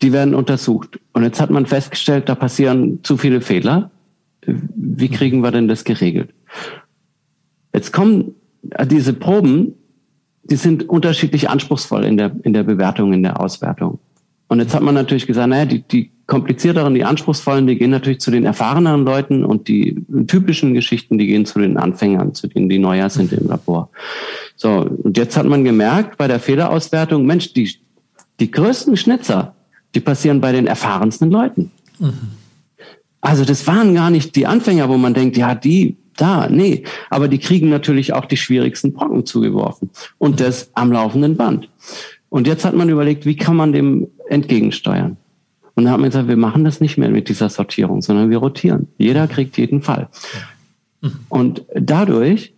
[0.03, 0.99] die werden untersucht.
[1.13, 3.89] Und jetzt hat man festgestellt, da passieren zu viele Fehler.
[4.45, 6.33] Wie kriegen wir denn das geregelt?
[7.73, 8.35] Jetzt kommen
[8.85, 9.73] diese Proben,
[10.43, 13.99] die sind unterschiedlich anspruchsvoll in der, in der Bewertung, in der Auswertung.
[14.49, 18.19] Und jetzt hat man natürlich gesagt, naja, die, die komplizierteren, die anspruchsvollen, die gehen natürlich
[18.19, 22.69] zu den erfahreneren Leuten und die typischen Geschichten, die gehen zu den Anfängern, zu denen,
[22.69, 23.89] die neuer sind im Labor.
[24.57, 27.73] So, und jetzt hat man gemerkt bei der Fehlerauswertung, Mensch, die,
[28.39, 29.55] die größten Schnitzer,
[29.95, 31.71] die passieren bei den erfahrensten Leuten.
[31.99, 32.13] Mhm.
[33.21, 36.83] Also das waren gar nicht die Anfänger, wo man denkt, ja, die da, nee.
[37.09, 39.89] Aber die kriegen natürlich auch die schwierigsten Brocken zugeworfen.
[40.17, 41.69] Und das am laufenden Band.
[42.29, 45.17] Und jetzt hat man überlegt, wie kann man dem entgegensteuern?
[45.75, 48.37] Und dann hat man gesagt, wir machen das nicht mehr mit dieser Sortierung, sondern wir
[48.37, 48.87] rotieren.
[48.97, 50.09] Jeder kriegt jeden Fall.
[51.01, 51.11] Mhm.
[51.29, 52.52] Und dadurch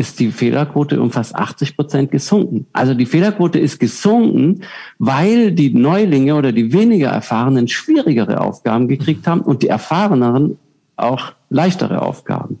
[0.00, 2.66] ist die Fehlerquote um fast 80 Prozent gesunken.
[2.72, 4.62] Also die Fehlerquote ist gesunken,
[4.98, 10.56] weil die Neulinge oder die weniger Erfahrenen schwierigere Aufgaben gekriegt haben und die Erfahreneren
[10.96, 12.60] auch leichtere Aufgaben.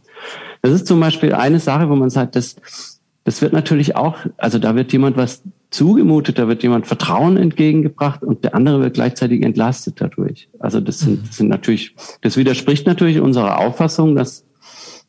[0.60, 2.56] Das ist zum Beispiel eine Sache, wo man sagt, das,
[3.24, 8.22] das wird natürlich auch, also da wird jemand was zugemutet, da wird jemand Vertrauen entgegengebracht
[8.22, 10.50] und der andere wird gleichzeitig entlastet dadurch.
[10.58, 14.44] Also das sind, das sind natürlich, das widerspricht natürlich unserer Auffassung, dass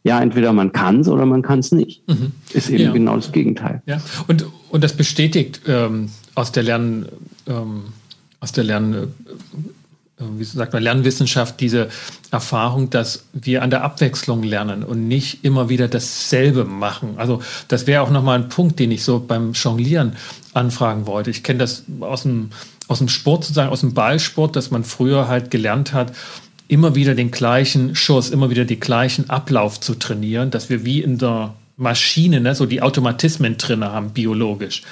[0.04, 2.08] ja, entweder man kann es oder man kann es nicht.
[2.08, 2.32] Mhm.
[2.54, 2.92] Ist eben ja.
[2.92, 3.82] genau das Gegenteil.
[3.86, 7.08] Ja, und, und das bestätigt ähm, aus der Lern,
[7.48, 7.86] ähm,
[8.40, 9.08] aus der Lern, äh,
[10.38, 11.90] wie sagt man, Lernwissenschaft diese
[12.32, 17.14] Erfahrung, dass wir an der Abwechslung lernen und nicht immer wieder dasselbe machen.
[17.18, 20.14] Also das wäre auch nochmal ein Punkt, den ich so beim Jonglieren
[20.54, 21.30] anfragen wollte.
[21.30, 22.50] Ich kenne das aus dem,
[22.88, 26.14] aus dem Sport sozusagen, aus dem Ballsport, dass man früher halt gelernt hat,
[26.72, 31.02] immer wieder den gleichen Schuss, immer wieder den gleichen Ablauf zu trainieren, dass wir wie
[31.02, 34.84] in der Maschine ne, so die Automatismen drin haben, biologisch.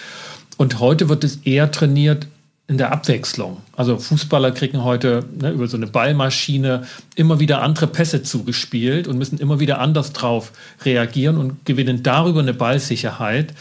[0.58, 2.28] Und heute wird es eher trainiert
[2.68, 3.58] in der Abwechslung.
[3.78, 6.84] Also Fußballer kriegen heute ne, über so eine Ballmaschine
[7.15, 10.52] immer wieder andere Pässe zugespielt und müssen immer wieder anders drauf
[10.84, 13.54] reagieren und gewinnen darüber eine Ballsicherheit.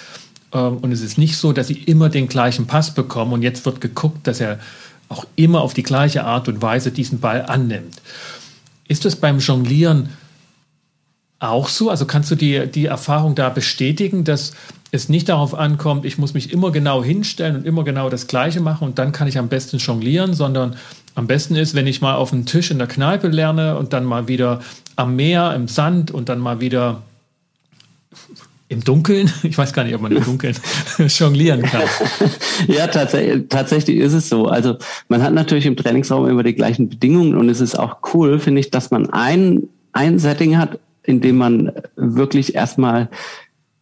[0.52, 3.64] Ähm, und es ist nicht so, dass sie immer den gleichen Pass bekommen und jetzt
[3.64, 4.59] wird geguckt, dass er
[5.08, 8.02] auch immer auf die gleiche Art und Weise diesen Ball annimmt.
[8.86, 10.10] Ist das beim Jonglieren
[11.38, 11.90] auch so?
[11.90, 14.52] Also kannst du die, die Erfahrung da bestätigen, dass
[14.90, 18.60] es nicht darauf ankommt, ich muss mich immer genau hinstellen und immer genau das Gleiche
[18.60, 20.76] machen und dann kann ich am besten jonglieren, sondern
[21.14, 24.04] am besten ist, wenn ich mal auf dem Tisch in der Kneipe lerne und dann
[24.04, 24.60] mal wieder
[24.96, 27.02] am Meer, im Sand und dann mal wieder
[28.68, 30.57] im Dunkeln, ich weiß gar nicht, ob man im Dunkeln
[31.09, 31.83] jonglieren kann.
[32.66, 34.46] ja, tatsächlich, tatsächlich ist es so.
[34.46, 34.76] Also
[35.09, 38.61] man hat natürlich im Trainingsraum immer die gleichen Bedingungen und es ist auch cool, finde
[38.61, 43.09] ich, dass man ein, ein Setting hat, in dem man wirklich erstmal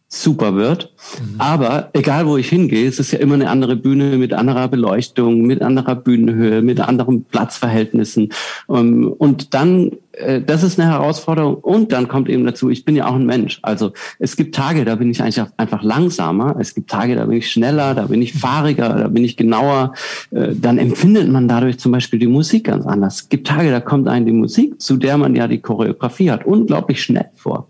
[0.09, 0.93] super wird.
[1.19, 1.35] Mhm.
[1.37, 5.41] Aber egal, wo ich hingehe, es ist ja immer eine andere Bühne mit anderer Beleuchtung,
[5.41, 8.29] mit anderer Bühnenhöhe, mit anderen Platzverhältnissen.
[8.69, 11.55] Ähm, und dann, äh, das ist eine Herausforderung.
[11.55, 13.59] Und dann kommt eben dazu, ich bin ja auch ein Mensch.
[13.63, 16.55] Also es gibt Tage, da bin ich eigentlich einfach langsamer.
[16.57, 19.93] Es gibt Tage, da bin ich schneller, da bin ich fahriger, da bin ich genauer.
[20.31, 23.15] Äh, dann empfindet man dadurch zum Beispiel die Musik ganz anders.
[23.15, 26.45] Es gibt Tage, da kommt einem die Musik, zu der man ja die Choreografie hat,
[26.45, 27.67] unglaublich schnell vor.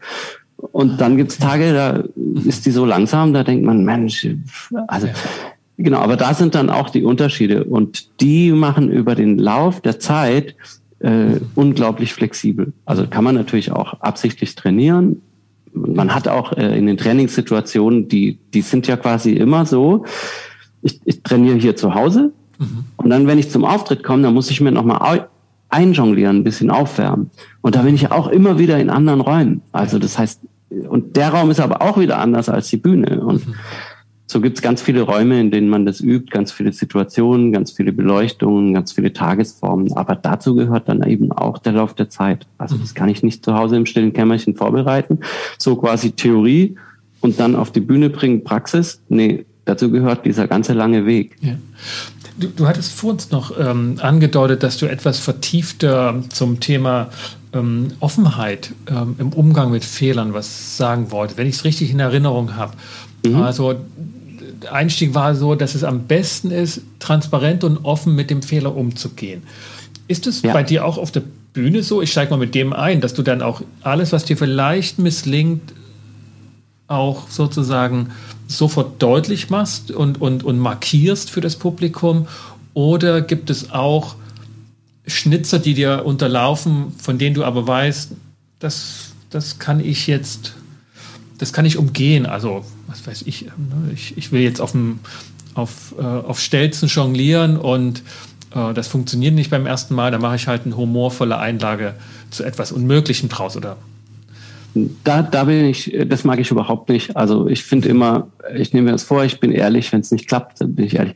[0.57, 2.03] Und dann gibt's Tage, da
[2.47, 4.27] ist die so langsam, da denkt man, Mensch,
[4.87, 5.07] also
[5.77, 9.99] genau, aber da sind dann auch die Unterschiede und die machen über den Lauf der
[9.99, 10.55] Zeit
[10.99, 12.73] äh, unglaublich flexibel.
[12.85, 15.21] Also kann man natürlich auch absichtlich trainieren.
[15.73, 20.05] Man hat auch äh, in den Trainingssituationen, die, die sind ja quasi immer so.
[20.81, 22.85] Ich, ich trainiere hier zu Hause mhm.
[22.97, 25.27] und dann, wenn ich zum Auftritt komme, dann muss ich mir nochmal
[25.69, 27.31] einjonglieren, ein bisschen aufwärmen.
[27.61, 29.61] Und da bin ich auch immer wieder in anderen Räumen.
[29.71, 30.41] Also das heißt,
[30.89, 33.21] und der Raum ist aber auch wieder anders als die Bühne.
[33.21, 33.43] Und
[34.29, 37.71] so gibt es ganz viele Räume, in denen man das übt, ganz viele Situationen, ganz
[37.71, 39.93] viele Beleuchtungen, ganz viele Tagesformen.
[39.93, 42.45] Aber dazu gehört dann eben auch der Lauf der Zeit.
[42.57, 45.19] Also das kann ich nicht zu Hause im stillen Kämmerchen vorbereiten.
[45.57, 46.75] So quasi Theorie
[47.21, 49.01] und dann auf die Bühne bringen, Praxis.
[49.07, 51.37] Nee, dazu gehört dieser ganze lange Weg.
[51.39, 51.53] Ja.
[52.37, 57.09] Du, du hattest vor uns noch ähm, angedeutet, dass du etwas vertiefter zum Thema
[57.53, 61.99] ähm, Offenheit ähm, im Umgang mit Fehlern was sagen wolltest, wenn ich es richtig in
[61.99, 62.73] Erinnerung habe.
[63.25, 63.41] Mhm.
[63.41, 63.75] Also
[64.61, 68.75] der Einstieg war so, dass es am besten ist, transparent und offen mit dem Fehler
[68.75, 69.43] umzugehen.
[70.07, 70.53] Ist es ja.
[70.53, 71.23] bei dir auch auf der
[71.53, 72.01] Bühne so?
[72.01, 75.73] Ich steige mal mit dem ein, dass du dann auch alles, was dir vielleicht misslingt,
[76.87, 78.11] auch sozusagen
[78.47, 82.27] sofort deutlich machst und, und, und markierst für das Publikum?
[82.73, 84.15] Oder gibt es auch
[85.05, 88.11] Schnitzer, die dir unterlaufen, von denen du aber weißt,
[88.59, 90.55] das, das kann ich jetzt,
[91.37, 92.25] das kann ich umgehen.
[92.25, 94.99] Also, was weiß ich, ne, ich, ich will jetzt auf, dem,
[95.53, 98.03] auf, äh, auf Stelzen jonglieren und
[98.53, 101.95] äh, das funktioniert nicht beim ersten Mal, da mache ich halt eine humorvolle Einlage
[102.29, 103.77] zu etwas Unmöglichem draus oder
[105.03, 107.15] da, da bin ich, das mag ich überhaupt nicht.
[107.15, 110.27] Also ich finde immer, ich nehme mir das vor, ich bin ehrlich, wenn es nicht
[110.27, 111.15] klappt, dann bin ich ehrlich.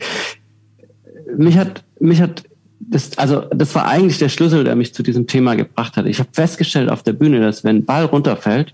[1.37, 2.43] Mich hat, mich hat
[2.79, 6.05] das, also das war eigentlich der Schlüssel, der mich zu diesem Thema gebracht hat.
[6.05, 8.73] Ich habe festgestellt auf der Bühne, dass wenn ein Ball runterfällt,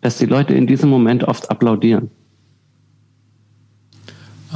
[0.00, 2.10] dass die Leute in diesem Moment oft applaudieren.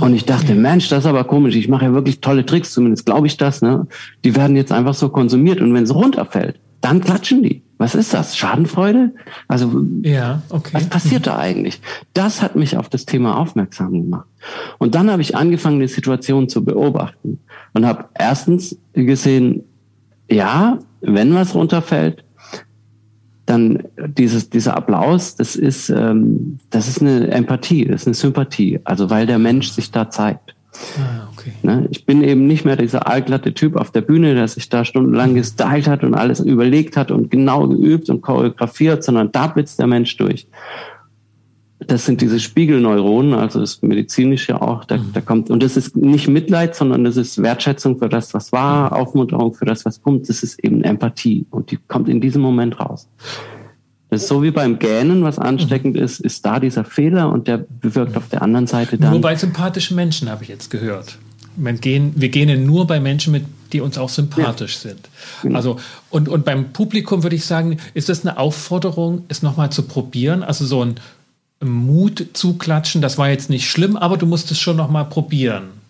[0.00, 1.54] Und ich dachte, Mensch, das ist aber komisch.
[1.54, 3.60] Ich mache ja wirklich tolle Tricks, zumindest glaube ich das.
[3.60, 3.86] Ne?
[4.24, 5.60] Die werden jetzt einfach so konsumiert.
[5.60, 7.62] Und wenn es runterfällt, dann klatschen die.
[7.82, 8.36] Was ist das?
[8.36, 9.10] Schadenfreude?
[9.48, 10.70] Also, ja, okay.
[10.72, 11.80] was passiert da eigentlich?
[12.14, 14.28] Das hat mich auf das Thema aufmerksam gemacht.
[14.78, 17.40] Und dann habe ich angefangen, die Situation zu beobachten
[17.72, 19.64] und habe erstens gesehen,
[20.30, 22.22] ja, wenn was runterfällt,
[23.46, 28.78] dann dieses, dieser Applaus, das ist, ähm, das ist eine Empathie, das ist eine Sympathie,
[28.84, 30.54] also weil der Mensch sich da zeigt.
[30.98, 31.52] Ah, okay.
[31.62, 31.87] Ne?
[31.90, 35.35] Ich bin eben nicht mehr dieser allglatte Typ auf der Bühne, der sich da stundenlang
[35.35, 39.87] gestylt hat und alles überlegt hat und genau geübt und choreografiert, sondern da blitzt der
[39.87, 40.46] Mensch durch.
[41.87, 45.12] Das sind diese Spiegelneuronen, also das medizinische auch, da, mhm.
[45.12, 48.92] da kommt, und das ist nicht Mitleid, sondern das ist Wertschätzung für das, was war.
[48.92, 52.78] Aufmunterung für das, was kommt, das ist eben Empathie und die kommt in diesem Moment
[52.78, 53.09] raus.
[54.12, 57.57] Das ist so wie beim Gähnen, was ansteckend ist, ist da dieser Fehler und der
[57.57, 59.12] bewirkt auf der anderen Seite dann.
[59.12, 61.16] Nur bei sympathischen Menschen habe ich jetzt gehört.
[61.56, 64.90] Wir gehen, wir gehen nur bei Menschen mit, die uns auch sympathisch ja.
[64.90, 65.08] sind.
[65.42, 65.56] Genau.
[65.56, 65.76] Also,
[66.10, 70.42] und, und beim Publikum würde ich sagen, ist das eine Aufforderung, es nochmal zu probieren?
[70.42, 70.94] Also so ein
[71.62, 75.82] Mut zuklatschen, das war jetzt nicht schlimm, aber du musst es schon nochmal probieren.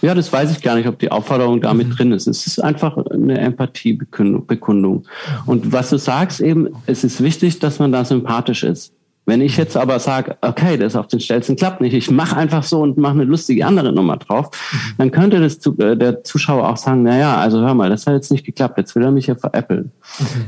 [0.00, 1.92] Ja, das weiß ich gar nicht, ob die Aufforderung damit mhm.
[1.92, 2.28] drin ist.
[2.28, 5.06] Es ist einfach eine Empathiebekundung.
[5.44, 8.92] Und was du sagst eben, es ist wichtig, dass man da sympathisch ist.
[9.28, 12.62] Wenn ich jetzt aber sage, okay, das auf den Stelzen klappt nicht, ich mache einfach
[12.62, 14.78] so und mache eine lustige andere Nummer drauf, mhm.
[14.96, 18.14] dann könnte das, äh, der Zuschauer auch sagen, na ja, also hör mal, das hat
[18.14, 19.92] jetzt nicht geklappt, jetzt will er mich ja veräppeln.
[20.18, 20.46] Mhm.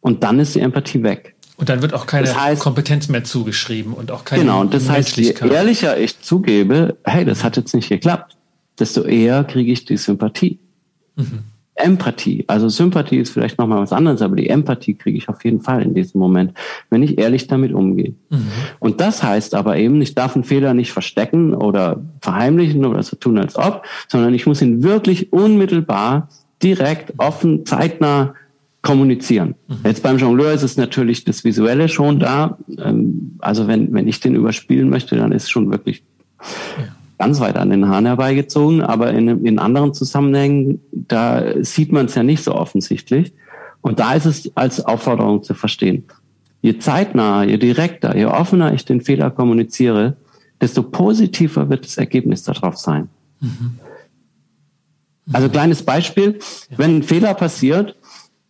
[0.00, 1.34] Und dann ist die Empathie weg.
[1.56, 4.74] Und dann wird auch keine das heißt, Kompetenz mehr zugeschrieben und auch keine Genau, und
[4.74, 8.36] das heißt, je ehrlicher ich zugebe, hey, das hat jetzt nicht geklappt,
[8.78, 10.60] desto eher kriege ich die Sympathie.
[11.16, 11.40] Mhm.
[11.82, 12.44] Empathie.
[12.46, 15.82] Also Sympathie ist vielleicht nochmal was anderes, aber die Empathie kriege ich auf jeden Fall
[15.82, 16.54] in diesem Moment,
[16.90, 18.14] wenn ich ehrlich damit umgehe.
[18.30, 18.46] Mhm.
[18.78, 23.16] Und das heißt aber eben, ich darf einen Fehler nicht verstecken oder verheimlichen oder so
[23.16, 26.28] tun als ob, sondern ich muss ihn wirklich unmittelbar,
[26.62, 28.34] direkt, offen, zeitnah
[28.82, 29.54] kommunizieren.
[29.68, 29.76] Mhm.
[29.84, 32.58] Jetzt beim Jongleur ist es natürlich das Visuelle schon da.
[32.78, 36.02] Ähm, also wenn, wenn ich den überspielen möchte, dann ist es schon wirklich
[36.78, 36.84] ja.
[37.20, 38.80] Ganz weit an den Haaren herbeigezogen.
[38.80, 43.34] Aber in, in anderen Zusammenhängen, da sieht man es ja nicht so offensichtlich.
[43.82, 46.04] Und da ist es als Aufforderung zu verstehen.
[46.62, 50.16] Je zeitnaher, je direkter, je offener ich den Fehler kommuniziere,
[50.62, 53.08] desto positiver wird das Ergebnis darauf sein.
[53.40, 53.78] Mhm.
[55.32, 56.38] Also kleines Beispiel,
[56.76, 57.96] wenn ein Fehler passiert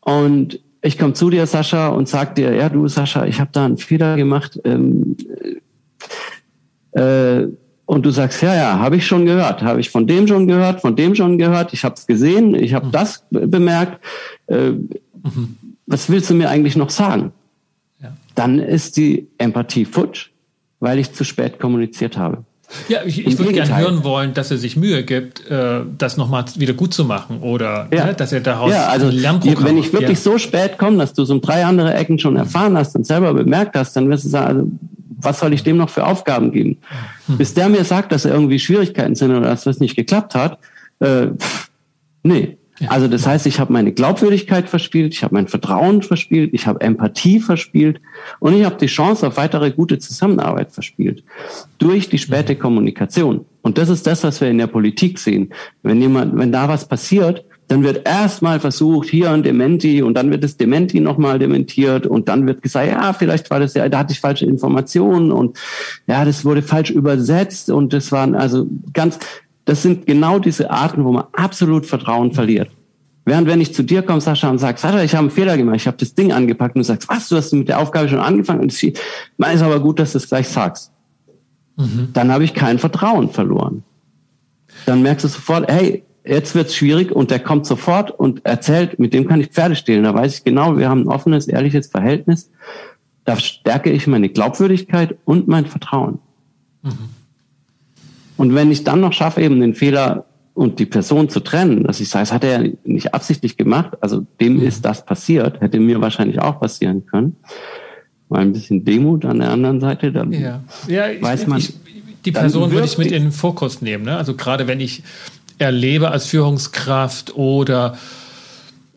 [0.01, 3.67] und ich komme zu dir, Sascha, und sag dir, ja, du, Sascha, ich habe da
[3.67, 4.59] einen Fehler gemacht.
[4.65, 5.17] Ähm,
[6.93, 7.49] äh,
[7.91, 10.81] und du sagst, ja, ja, habe ich schon gehört, habe ich von dem schon gehört,
[10.81, 12.93] von dem schon gehört, ich habe es gesehen, ich habe mhm.
[12.93, 13.99] das bemerkt.
[14.47, 15.57] Äh, mhm.
[15.87, 17.33] Was willst du mir eigentlich noch sagen?
[18.01, 18.13] Ja.
[18.37, 20.29] Dann ist die Empathie futsch,
[20.79, 22.45] weil ich zu spät kommuniziert habe.
[22.89, 26.45] Ja, ich, ich würde gerne hören wollen, dass er sich Mühe gibt, äh, das nochmal
[26.59, 28.05] wieder gut zu machen oder ja.
[28.05, 30.31] ne, dass er daraus ja, also wenn ich wirklich ja.
[30.31, 33.75] so spät komme, dass du so drei andere Ecken schon erfahren hast und selber bemerkt
[33.75, 34.71] hast, dann wirst du sagen, also,
[35.23, 36.79] was soll ich dem noch für Aufgaben geben?
[37.27, 37.39] Hm.
[37.39, 40.59] Bis der mir sagt, dass er irgendwie Schwierigkeiten sind oder dass das nicht geklappt hat,
[41.01, 41.71] äh, pff,
[42.23, 42.59] nee,
[42.89, 46.81] also das heißt, ich habe meine Glaubwürdigkeit verspielt, ich habe mein Vertrauen verspielt, ich habe
[46.81, 48.01] Empathie verspielt
[48.39, 51.23] und ich habe die Chance auf weitere gute Zusammenarbeit verspielt
[51.79, 53.45] durch die späte Kommunikation.
[53.61, 55.53] Und das ist das, was wir in der Politik sehen.
[55.83, 60.33] Wenn jemand, wenn da was passiert, dann wird erstmal versucht, hier ein Dementi und dann
[60.33, 64.01] wird das Dementi nochmal dementiert und dann wird gesagt, ja, vielleicht war das ja, da
[64.01, 65.57] hatte ich falsche Informationen und
[66.09, 69.21] ja, das wurde falsch übersetzt und das waren also ganz,
[69.67, 72.71] das sind genau diese Arten, wo man absolut Vertrauen verliert.
[73.25, 75.77] Während wenn ich zu dir komme, Sascha, und sage, Sascha, ich habe einen Fehler gemacht,
[75.77, 78.19] ich habe das Ding angepackt und du sagst, was, du hast mit der Aufgabe schon
[78.19, 80.91] angefangen und es ist aber gut, dass du es gleich sagst.
[81.77, 82.09] Mhm.
[82.15, 83.85] Dann habe ich kein Vertrauen verloren.
[84.87, 89.15] Dann merkst du sofort, hey, jetzt wird's schwierig und der kommt sofort und erzählt, mit
[89.15, 90.05] dem kann ich Pferde stehlen.
[90.05, 92.51] Da weiß ich genau, wir haben ein offenes, ehrliches Verhältnis.
[93.25, 96.19] Da stärke ich meine Glaubwürdigkeit und mein Vertrauen.
[96.83, 97.11] Mhm.
[98.37, 102.01] Und wenn ich dann noch schaffe, eben den Fehler und die Person zu trennen, dass
[102.01, 104.63] ich sage, es hat er nicht absichtlich gemacht, also dem mhm.
[104.63, 107.37] ist das passiert, hätte mir wahrscheinlich auch passieren können.
[108.29, 110.63] Mal ein bisschen Demut an der anderen Seite, dann ja.
[110.89, 111.59] Ja, weiß man.
[111.59, 111.75] Ich,
[112.25, 114.05] die Person würde ich mit in den Fokus nehmen.
[114.05, 114.17] Ne?
[114.17, 115.03] Also gerade wenn ich
[115.61, 117.99] erlebe als Führungskraft oder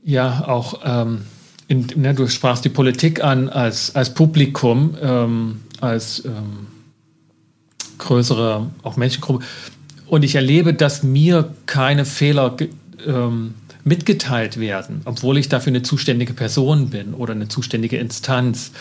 [0.03, 1.23] ja auch ähm,
[1.67, 6.67] in, ne, du sprachst die Politik an als, als Publikum, ähm, als ähm,
[7.97, 9.45] größere auch Menschengruppe.
[10.07, 12.55] Und ich erlebe, dass mir keine Fehler
[13.05, 18.71] ähm, mitgeteilt werden, obwohl ich dafür eine zuständige Person bin oder eine zuständige Instanz.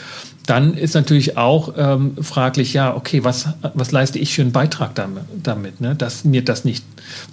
[0.46, 4.94] Dann ist natürlich auch ähm, fraglich, ja, okay, was, was leiste ich für einen Beitrag
[4.94, 6.84] damit, damit ne, dass mir das nicht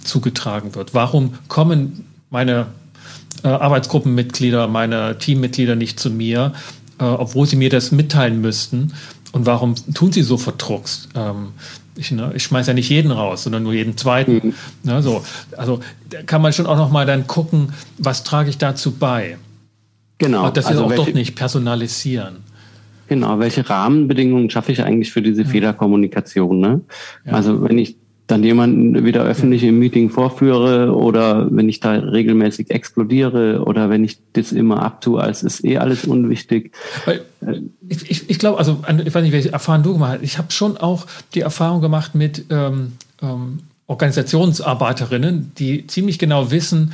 [0.02, 0.94] zugetragen wird?
[0.94, 2.66] Warum kommen meine
[3.44, 6.52] äh, Arbeitsgruppenmitglieder, meine Teammitglieder nicht zu mir,
[6.98, 8.92] äh, obwohl sie mir das mitteilen müssten?
[9.32, 11.08] Und warum tun sie so verdruckst?
[11.14, 11.52] Ähm,
[12.00, 14.40] ich, ne, ich schmeiße ja nicht jeden raus, sondern nur jeden zweiten.
[14.42, 14.54] Mhm.
[14.82, 15.22] Ne, so.
[15.56, 19.36] Also da kann man schon auch noch mal dann gucken, was trage ich dazu bei.
[20.18, 20.46] Genau.
[20.46, 22.38] Und das also auch welche, dort nicht personalisieren.
[23.08, 25.48] Genau, welche Rahmenbedingungen schaffe ich eigentlich für diese ja.
[25.48, 26.58] Fehlerkommunikation?
[26.58, 26.80] Ne?
[27.26, 27.32] Ja.
[27.32, 27.96] Also wenn ich
[28.30, 34.04] dann jemanden wieder öffentlich im Meeting vorführe oder wenn ich da regelmäßig explodiere oder wenn
[34.04, 36.72] ich das immer abtue, als ist eh alles unwichtig.
[37.04, 37.22] Weil
[37.88, 40.22] ich, ich, ich glaube, also ich weiß nicht, welche Erfahrung du gemacht hast.
[40.22, 46.92] Ich habe schon auch die Erfahrung gemacht mit ähm, ähm, Organisationsarbeiterinnen, die ziemlich genau wissen,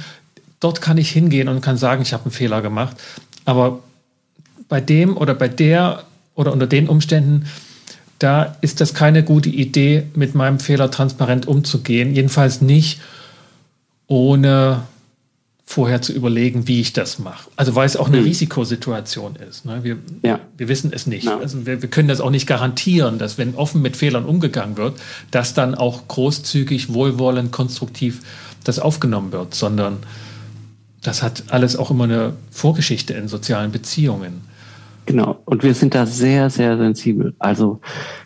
[0.61, 2.97] dort kann ich hingehen und kann sagen, ich habe einen Fehler gemacht.
[3.45, 3.81] Aber
[4.69, 7.47] bei dem oder bei der oder unter den Umständen
[8.19, 12.15] da ist das keine gute Idee, mit meinem Fehler transparent umzugehen.
[12.15, 13.01] Jedenfalls nicht,
[14.07, 14.83] ohne
[15.69, 17.51] vorher zu überlegen, wie ich das mache.
[17.57, 18.25] Also weil es auch eine hm.
[18.25, 19.65] Risikosituation ist.
[19.65, 19.83] Ne?
[19.83, 20.39] Wir, ja.
[20.57, 21.25] wir wissen es nicht.
[21.25, 21.39] Ja.
[21.39, 24.99] Also wir, wir, können das auch nicht garantieren, dass wenn offen mit Fehlern umgegangen wird,
[25.33, 28.21] dass dann auch großzügig, wohlwollend, konstruktiv
[28.63, 29.99] das aufgenommen wird, sondern
[31.03, 34.43] das hat alles auch immer eine Vorgeschichte in sozialen Beziehungen.
[35.07, 35.39] Genau.
[35.45, 37.35] Und wir sind da sehr, sehr sensibel.
[37.39, 37.81] Also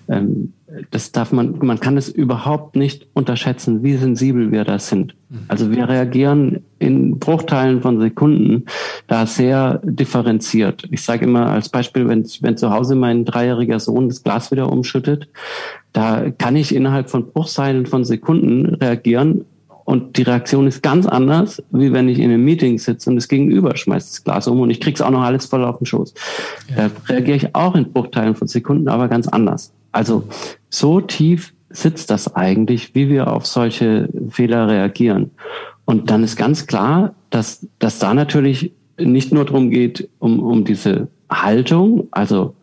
[0.08, 0.54] ähm,
[0.90, 5.14] das darf man, man kann es überhaupt nicht unterschätzen, wie sensibel wir da sind.
[5.48, 8.64] Also wir reagieren in Bruchteilen von Sekunden
[9.06, 10.84] da sehr differenziert.
[10.90, 14.72] Ich sage immer als Beispiel, wenn, wenn zu Hause mein dreijähriger Sohn das Glas wieder
[14.72, 15.28] umschüttet,
[15.92, 19.44] da kann ich innerhalb von Bruchteilen von Sekunden reagieren
[19.90, 23.26] und die Reaktion ist ganz anders, wie wenn ich in einem Meeting sitze und das
[23.26, 26.14] Gegenüber schmeißt das Glas um und ich krieg's auch noch alles voll auf den Schoß.
[26.68, 26.76] Ja.
[26.76, 29.72] Da reagiere ich auch in Bruchteilen von Sekunden, aber ganz anders.
[29.90, 30.22] Also
[30.68, 35.32] so tief sitzt das eigentlich, wie wir auf solche Fehler reagieren.
[35.86, 40.64] Und dann ist ganz klar, dass, dass da natürlich nicht nur darum geht, um, um
[40.64, 42.54] diese Haltung, also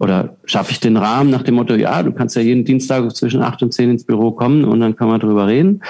[0.00, 3.42] oder schaffe ich den Rahmen nach dem Motto, ja, du kannst ja jeden Dienstag zwischen
[3.42, 5.82] acht und zehn ins Büro kommen und dann kann man drüber reden.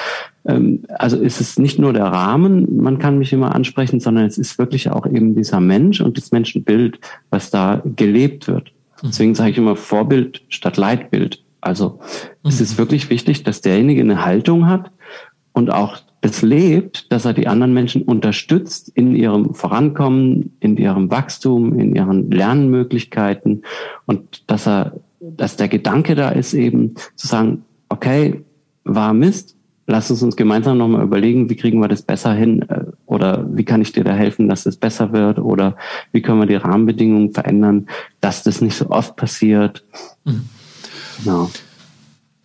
[0.47, 4.39] Ähm, also ist es nicht nur der Rahmen, man kann mich immer ansprechen, sondern es
[4.39, 6.99] ist wirklich auch eben dieser Mensch und das Menschenbild,
[7.31, 8.73] was da gelebt wird.
[9.03, 11.43] Deswegen sage ich immer Vorbild statt Leitbild.
[11.61, 11.99] Also
[12.43, 12.79] es ist mhm.
[12.79, 14.91] wirklich wichtig, dass derjenige eine Haltung hat
[15.53, 21.11] und auch es lebt, dass er die anderen Menschen unterstützt in ihrem Vorankommen, in ihrem
[21.11, 23.63] Wachstum, in ihren Lernmöglichkeiten
[24.07, 28.43] und dass er, dass der Gedanke da ist eben zu sagen, okay,
[28.85, 29.55] war Mist,
[29.87, 33.65] lass uns uns gemeinsam nochmal überlegen, wie kriegen wir das besser hin äh, oder wie
[33.65, 35.77] kann ich dir da helfen, dass es besser wird oder
[36.13, 37.87] wie können wir die Rahmenbedingungen verändern,
[38.21, 39.85] dass das nicht so oft passiert.
[40.25, 40.49] Mhm.
[41.23, 41.51] Genau.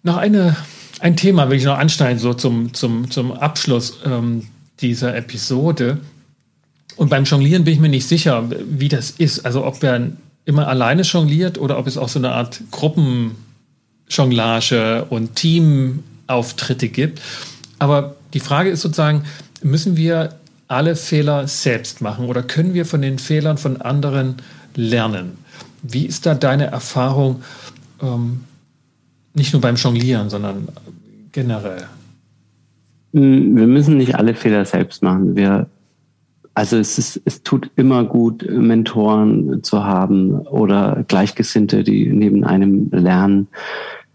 [0.04, 0.56] Noch eine,
[1.00, 4.48] ein Thema will ich noch anschneiden, so zum, zum, zum Abschluss ähm,
[4.80, 6.00] dieser Episode.
[6.96, 9.46] Und beim Jonglieren bin ich mir nicht sicher, wie das ist.
[9.46, 10.12] Also ob er
[10.46, 17.22] immer alleine jongliert oder ob es auch so eine Art Gruppenjonglage und Team Auftritte gibt.
[17.80, 19.24] Aber die Frage ist sozusagen,
[19.64, 20.36] müssen wir
[20.68, 24.36] alle Fehler selbst machen oder können wir von den Fehlern von anderen
[24.76, 25.38] lernen?
[25.82, 27.42] Wie ist da deine Erfahrung,
[28.02, 28.42] ähm,
[29.34, 30.68] nicht nur beim Jonglieren, sondern
[31.32, 31.86] generell?
[33.12, 35.36] Wir müssen nicht alle Fehler selbst machen.
[35.36, 35.68] Wir,
[36.54, 42.90] also es, ist, es tut immer gut, Mentoren zu haben oder Gleichgesinnte, die neben einem
[42.92, 43.48] lernen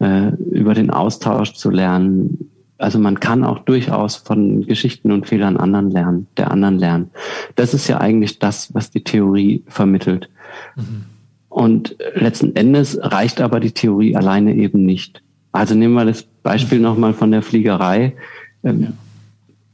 [0.05, 2.50] äh, über den Austausch zu lernen.
[2.76, 7.11] Also man kann auch durchaus von Geschichten und Fehlern anderen lernen, der anderen lernen.
[7.55, 10.28] Das ist ja eigentlich das, was die Theorie vermittelt.
[10.76, 11.07] Mhm.
[11.48, 15.22] Und letzten Endes reicht aber die Theorie alleine eben nicht.
[15.52, 16.84] Also nehmen wir das Beispiel mhm.
[16.84, 18.14] nochmal von der Fliegerei.
[18.62, 18.94] Ähm.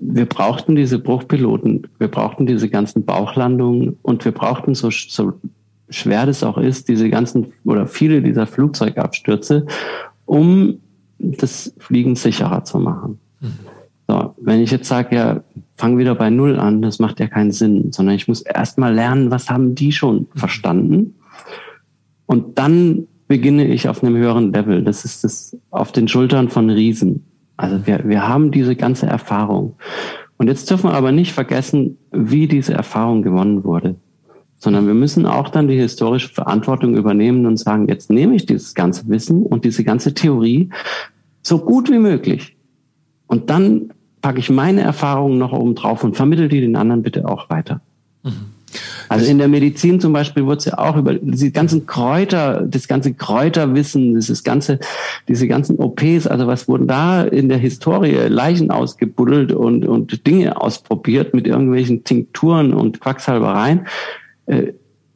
[0.03, 5.35] Wir brauchten diese Bruchpiloten, wir brauchten diese ganzen Bauchlandungen und wir brauchten so, so
[5.91, 9.67] schwer das auch ist, diese ganzen oder viele dieser Flugzeugabstürze
[10.31, 10.79] um
[11.19, 13.19] das Fliegen sicherer zu machen.
[13.41, 13.59] Mhm.
[14.07, 15.41] So, wenn ich jetzt sage, ja,
[15.75, 19.33] fang wieder bei Null an, das macht ja keinen Sinn, sondern ich muss erstmal lernen,
[19.33, 20.39] was haben die schon mhm.
[20.39, 21.15] verstanden?
[22.27, 24.85] Und dann beginne ich auf einem höheren Level.
[24.85, 27.25] Das ist das auf den Schultern von Riesen.
[27.57, 29.75] Also wir, wir haben diese ganze Erfahrung.
[30.37, 33.97] Und jetzt dürfen wir aber nicht vergessen, wie diese Erfahrung gewonnen wurde
[34.61, 38.75] sondern wir müssen auch dann die historische Verantwortung übernehmen und sagen, jetzt nehme ich dieses
[38.75, 40.69] ganze Wissen und diese ganze Theorie
[41.43, 42.57] so gut wie möglich.
[43.27, 43.91] Und dann
[44.21, 47.81] packe ich meine Erfahrungen noch oben drauf und vermittle die den anderen bitte auch weiter.
[48.23, 48.51] Mhm.
[49.09, 52.87] Also in der Medizin zum Beispiel wurde es ja auch über die ganzen Kräuter, das
[52.87, 54.79] ganze Kräuterwissen, dieses ganze,
[55.27, 60.61] diese ganzen OPs, also was wurden da in der Historie Leichen ausgebuddelt und, und Dinge
[60.61, 63.87] ausprobiert mit irgendwelchen Tinkturen und Quacksalbereien
[64.51, 64.73] äh,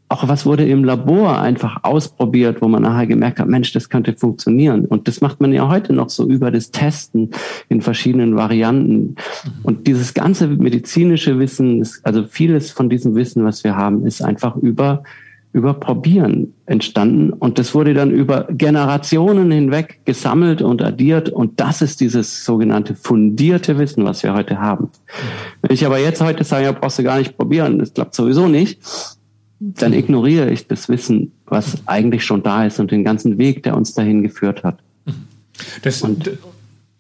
[0.09, 4.12] auch was wurde im Labor einfach ausprobiert, wo man nachher gemerkt hat, Mensch, das könnte
[4.12, 4.85] funktionieren.
[4.85, 7.30] Und das macht man ja heute noch so über das Testen
[7.68, 8.97] in verschiedenen Varianten.
[8.97, 9.16] Mhm.
[9.62, 14.57] Und dieses ganze medizinische Wissen, also vieles von diesem Wissen, was wir haben, ist einfach
[14.57, 15.03] über
[15.55, 21.80] über Probieren entstanden und das wurde dann über Generationen hinweg gesammelt und addiert und das
[21.80, 24.87] ist dieses sogenannte fundierte Wissen, was wir heute haben.
[24.87, 24.91] Mhm.
[25.62, 28.49] Wenn ich aber jetzt heute sage, ja, brauchst du gar nicht probieren, das klappt sowieso
[28.49, 28.80] nicht,
[29.61, 33.76] dann ignoriere ich das Wissen, was eigentlich schon da ist und den ganzen Weg, der
[33.76, 34.78] uns dahin geführt hat.
[35.82, 36.30] Das, und,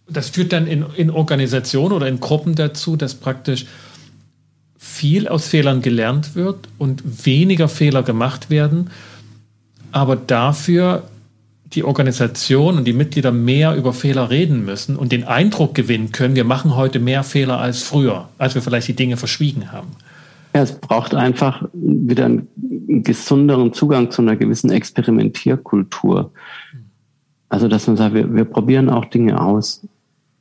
[0.08, 3.66] das führt dann in, in Organisationen oder in Gruppen dazu, dass praktisch
[4.78, 8.90] viel aus Fehlern gelernt wird und weniger Fehler gemacht werden,
[9.92, 11.04] aber dafür
[11.72, 16.36] die Organisation und die Mitglieder mehr über Fehler reden müssen und den Eindruck gewinnen können,
[16.36, 19.88] wir machen heute mehr Fehler als früher, als wir vielleicht die Dinge verschwiegen haben.
[20.54, 22.48] Ja, es braucht einfach wieder einen
[23.02, 26.32] gesünderen Zugang zu einer gewissen Experimentierkultur.
[27.48, 29.86] Also, dass man sagt, wir, wir probieren auch Dinge aus.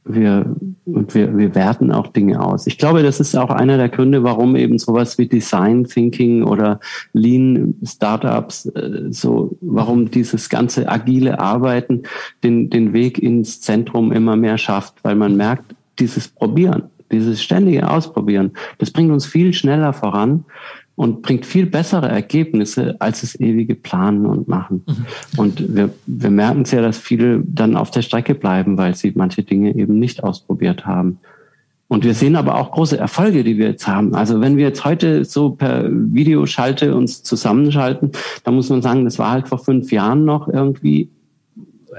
[0.06, 0.56] wir,
[0.86, 2.68] und wir, wir werten auch Dinge aus.
[2.68, 6.80] Ich glaube, das ist auch einer der Gründe, warum eben sowas wie Design Thinking oder
[7.14, 12.04] Lean Startups, äh, so, warum dieses ganze agile Arbeiten
[12.44, 16.84] den, den Weg ins Zentrum immer mehr schafft, weil man merkt, dieses Probieren,
[17.14, 20.46] dieses ständige Ausprobieren, das bringt uns viel schneller voran
[20.96, 24.84] und bringt viel bessere Ergebnisse als das ewige Planen und Machen.
[24.86, 25.06] Mhm.
[25.38, 29.12] Und wir, wir merken es ja, dass viele dann auf der Strecke bleiben, weil sie
[29.16, 31.20] manche Dinge eben nicht ausprobiert haben.
[31.88, 34.16] Und wir sehen aber auch große Erfolge, die wir jetzt haben.
[34.16, 38.12] Also wenn wir jetzt heute so per Videoschalte uns zusammenschalten,
[38.44, 41.10] dann muss man sagen, das war halt vor fünf Jahren noch irgendwie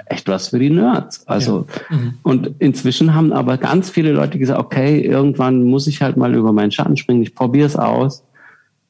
[0.07, 1.27] echt was für die Nerds.
[1.27, 1.97] Also, ja.
[1.97, 2.19] mhm.
[2.23, 6.53] und inzwischen haben aber ganz viele Leute gesagt, okay, irgendwann muss ich halt mal über
[6.53, 8.23] meinen Schatten springen, ich probiere es aus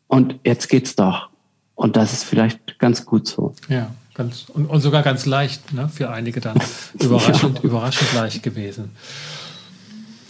[0.08, 1.28] und jetzt geht's doch.
[1.74, 3.54] Und das ist vielleicht ganz gut so.
[3.68, 6.58] Ja, ganz, und, und sogar ganz leicht, ne, für einige dann
[7.00, 7.64] überraschend, ja.
[7.64, 8.90] überraschend leicht gewesen.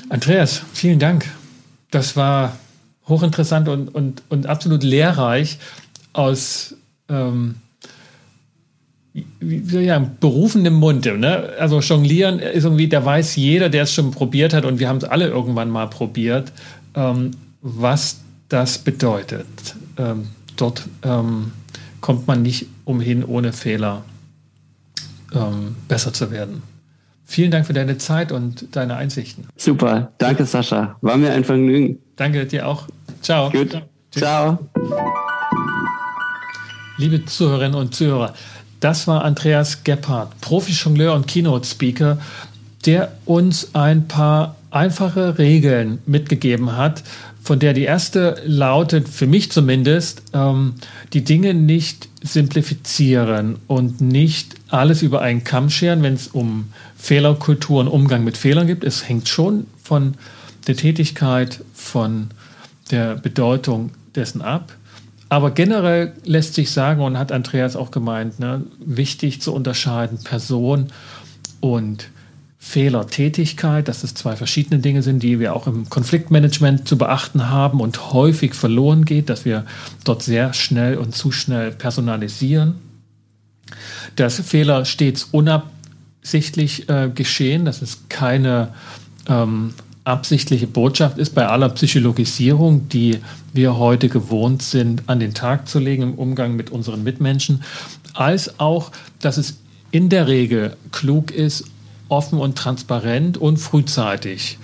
[0.09, 1.27] Andreas, vielen Dank.
[1.91, 2.57] Das war
[3.09, 5.59] hochinteressant und, und, und absolut lehrreich
[6.13, 6.77] aus
[7.09, 7.57] ähm,
[9.41, 10.17] wie soll ich sagen,
[10.73, 11.17] Munde.
[11.17, 11.51] Ne?
[11.59, 14.97] Also Jonglieren ist irgendwie, da weiß jeder, der es schon probiert hat und wir haben
[14.97, 16.53] es alle irgendwann mal probiert,
[16.95, 17.31] ähm,
[17.63, 19.47] was das bedeutet.
[19.97, 21.53] Ähm, dort ähm,
[22.01, 24.03] kommt man nicht umhin, ohne Fehler
[25.33, 26.63] ähm, besser zu werden.
[27.25, 29.47] Vielen Dank für deine Zeit und deine Einsichten.
[29.57, 30.97] Super, danke Sascha.
[31.01, 31.99] War mir ein Vergnügen.
[32.17, 32.87] Danke dir auch.
[33.23, 33.51] Ciao.
[33.51, 33.81] Gut.
[34.11, 34.59] Ciao.
[36.97, 38.35] Liebe Zuhörerinnen und Zuhörer,
[38.85, 42.19] das war Andreas Gebhardt, Profi-Jongleur und Keynote-Speaker,
[42.85, 47.03] der uns ein paar einfache Regeln mitgegeben hat,
[47.43, 50.75] von der die erste lautet, für mich zumindest, ähm,
[51.15, 56.69] die Dinge nicht simplifizieren und nicht alles über einen Kamm scheren, wenn es um
[56.99, 58.85] Fehlerkultur und Umgang mit Fehlern gibt.
[58.85, 60.15] Es hängt schon von
[60.67, 62.29] der Tätigkeit, von
[62.91, 64.73] der Bedeutung dessen ab.
[65.35, 70.93] Aber generell lässt sich sagen, und hat Andreas auch gemeint, ne, wichtig zu unterscheiden Person
[71.59, 72.09] und
[72.61, 77.81] Fehlertätigkeit, dass es zwei verschiedene Dinge sind, die wir auch im Konfliktmanagement zu beachten haben
[77.81, 79.67] und häufig verloren geht, dass wir
[80.05, 82.77] dort sehr schnell und zu schnell personalisieren.
[84.15, 88.69] Dass Fehler stets unabsichtlich äh, geschehen, dass es keine
[89.29, 89.75] ähm,
[90.05, 93.19] absichtliche Botschaft ist bei aller Psychologisierung, die
[93.53, 97.63] wir heute gewohnt sind, an den Tag zu legen im Umgang mit unseren Mitmenschen,
[98.13, 99.59] als auch, dass es
[99.91, 101.65] in der Regel klug ist,
[102.09, 104.59] offen und transparent und frühzeitig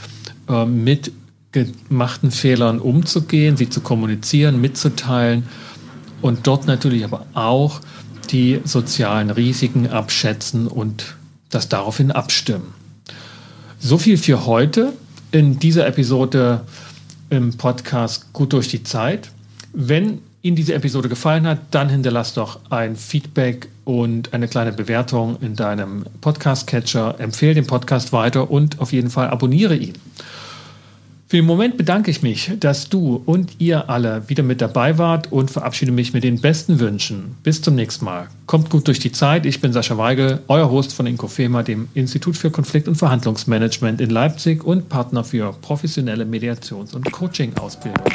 [0.49, 1.13] äh, mit
[1.53, 5.45] gemachten Fehlern umzugehen, sie zu kommunizieren, mitzuteilen
[6.21, 7.81] und dort natürlich aber auch
[8.31, 11.17] die sozialen Risiken abschätzen und
[11.49, 12.75] das daraufhin abstimmen.
[13.81, 14.93] So viel für heute
[15.33, 16.63] in dieser Episode
[17.31, 19.31] im Podcast Gut durch die Zeit.
[19.73, 25.37] Wenn Ihnen diese Episode gefallen hat, dann hinterlasst doch ein Feedback und eine kleine Bewertung
[25.41, 27.17] in deinem Podcast-Catcher.
[27.19, 29.93] Empfehle den Podcast weiter und auf jeden Fall abonniere ihn.
[31.31, 35.31] Für den Moment bedanke ich mich, dass du und ihr alle wieder mit dabei wart
[35.31, 37.37] und verabschiede mich mit den besten Wünschen.
[37.45, 38.27] Bis zum nächsten Mal.
[38.47, 39.47] Kommt gut durch die Zeit.
[39.47, 44.11] Ich bin Sascha Weigel, euer Host von Inkofema, dem Institut für Konflikt- und Verhandlungsmanagement in
[44.11, 48.11] Leipzig und Partner für professionelle Mediations- und Coaching-Ausbildungen.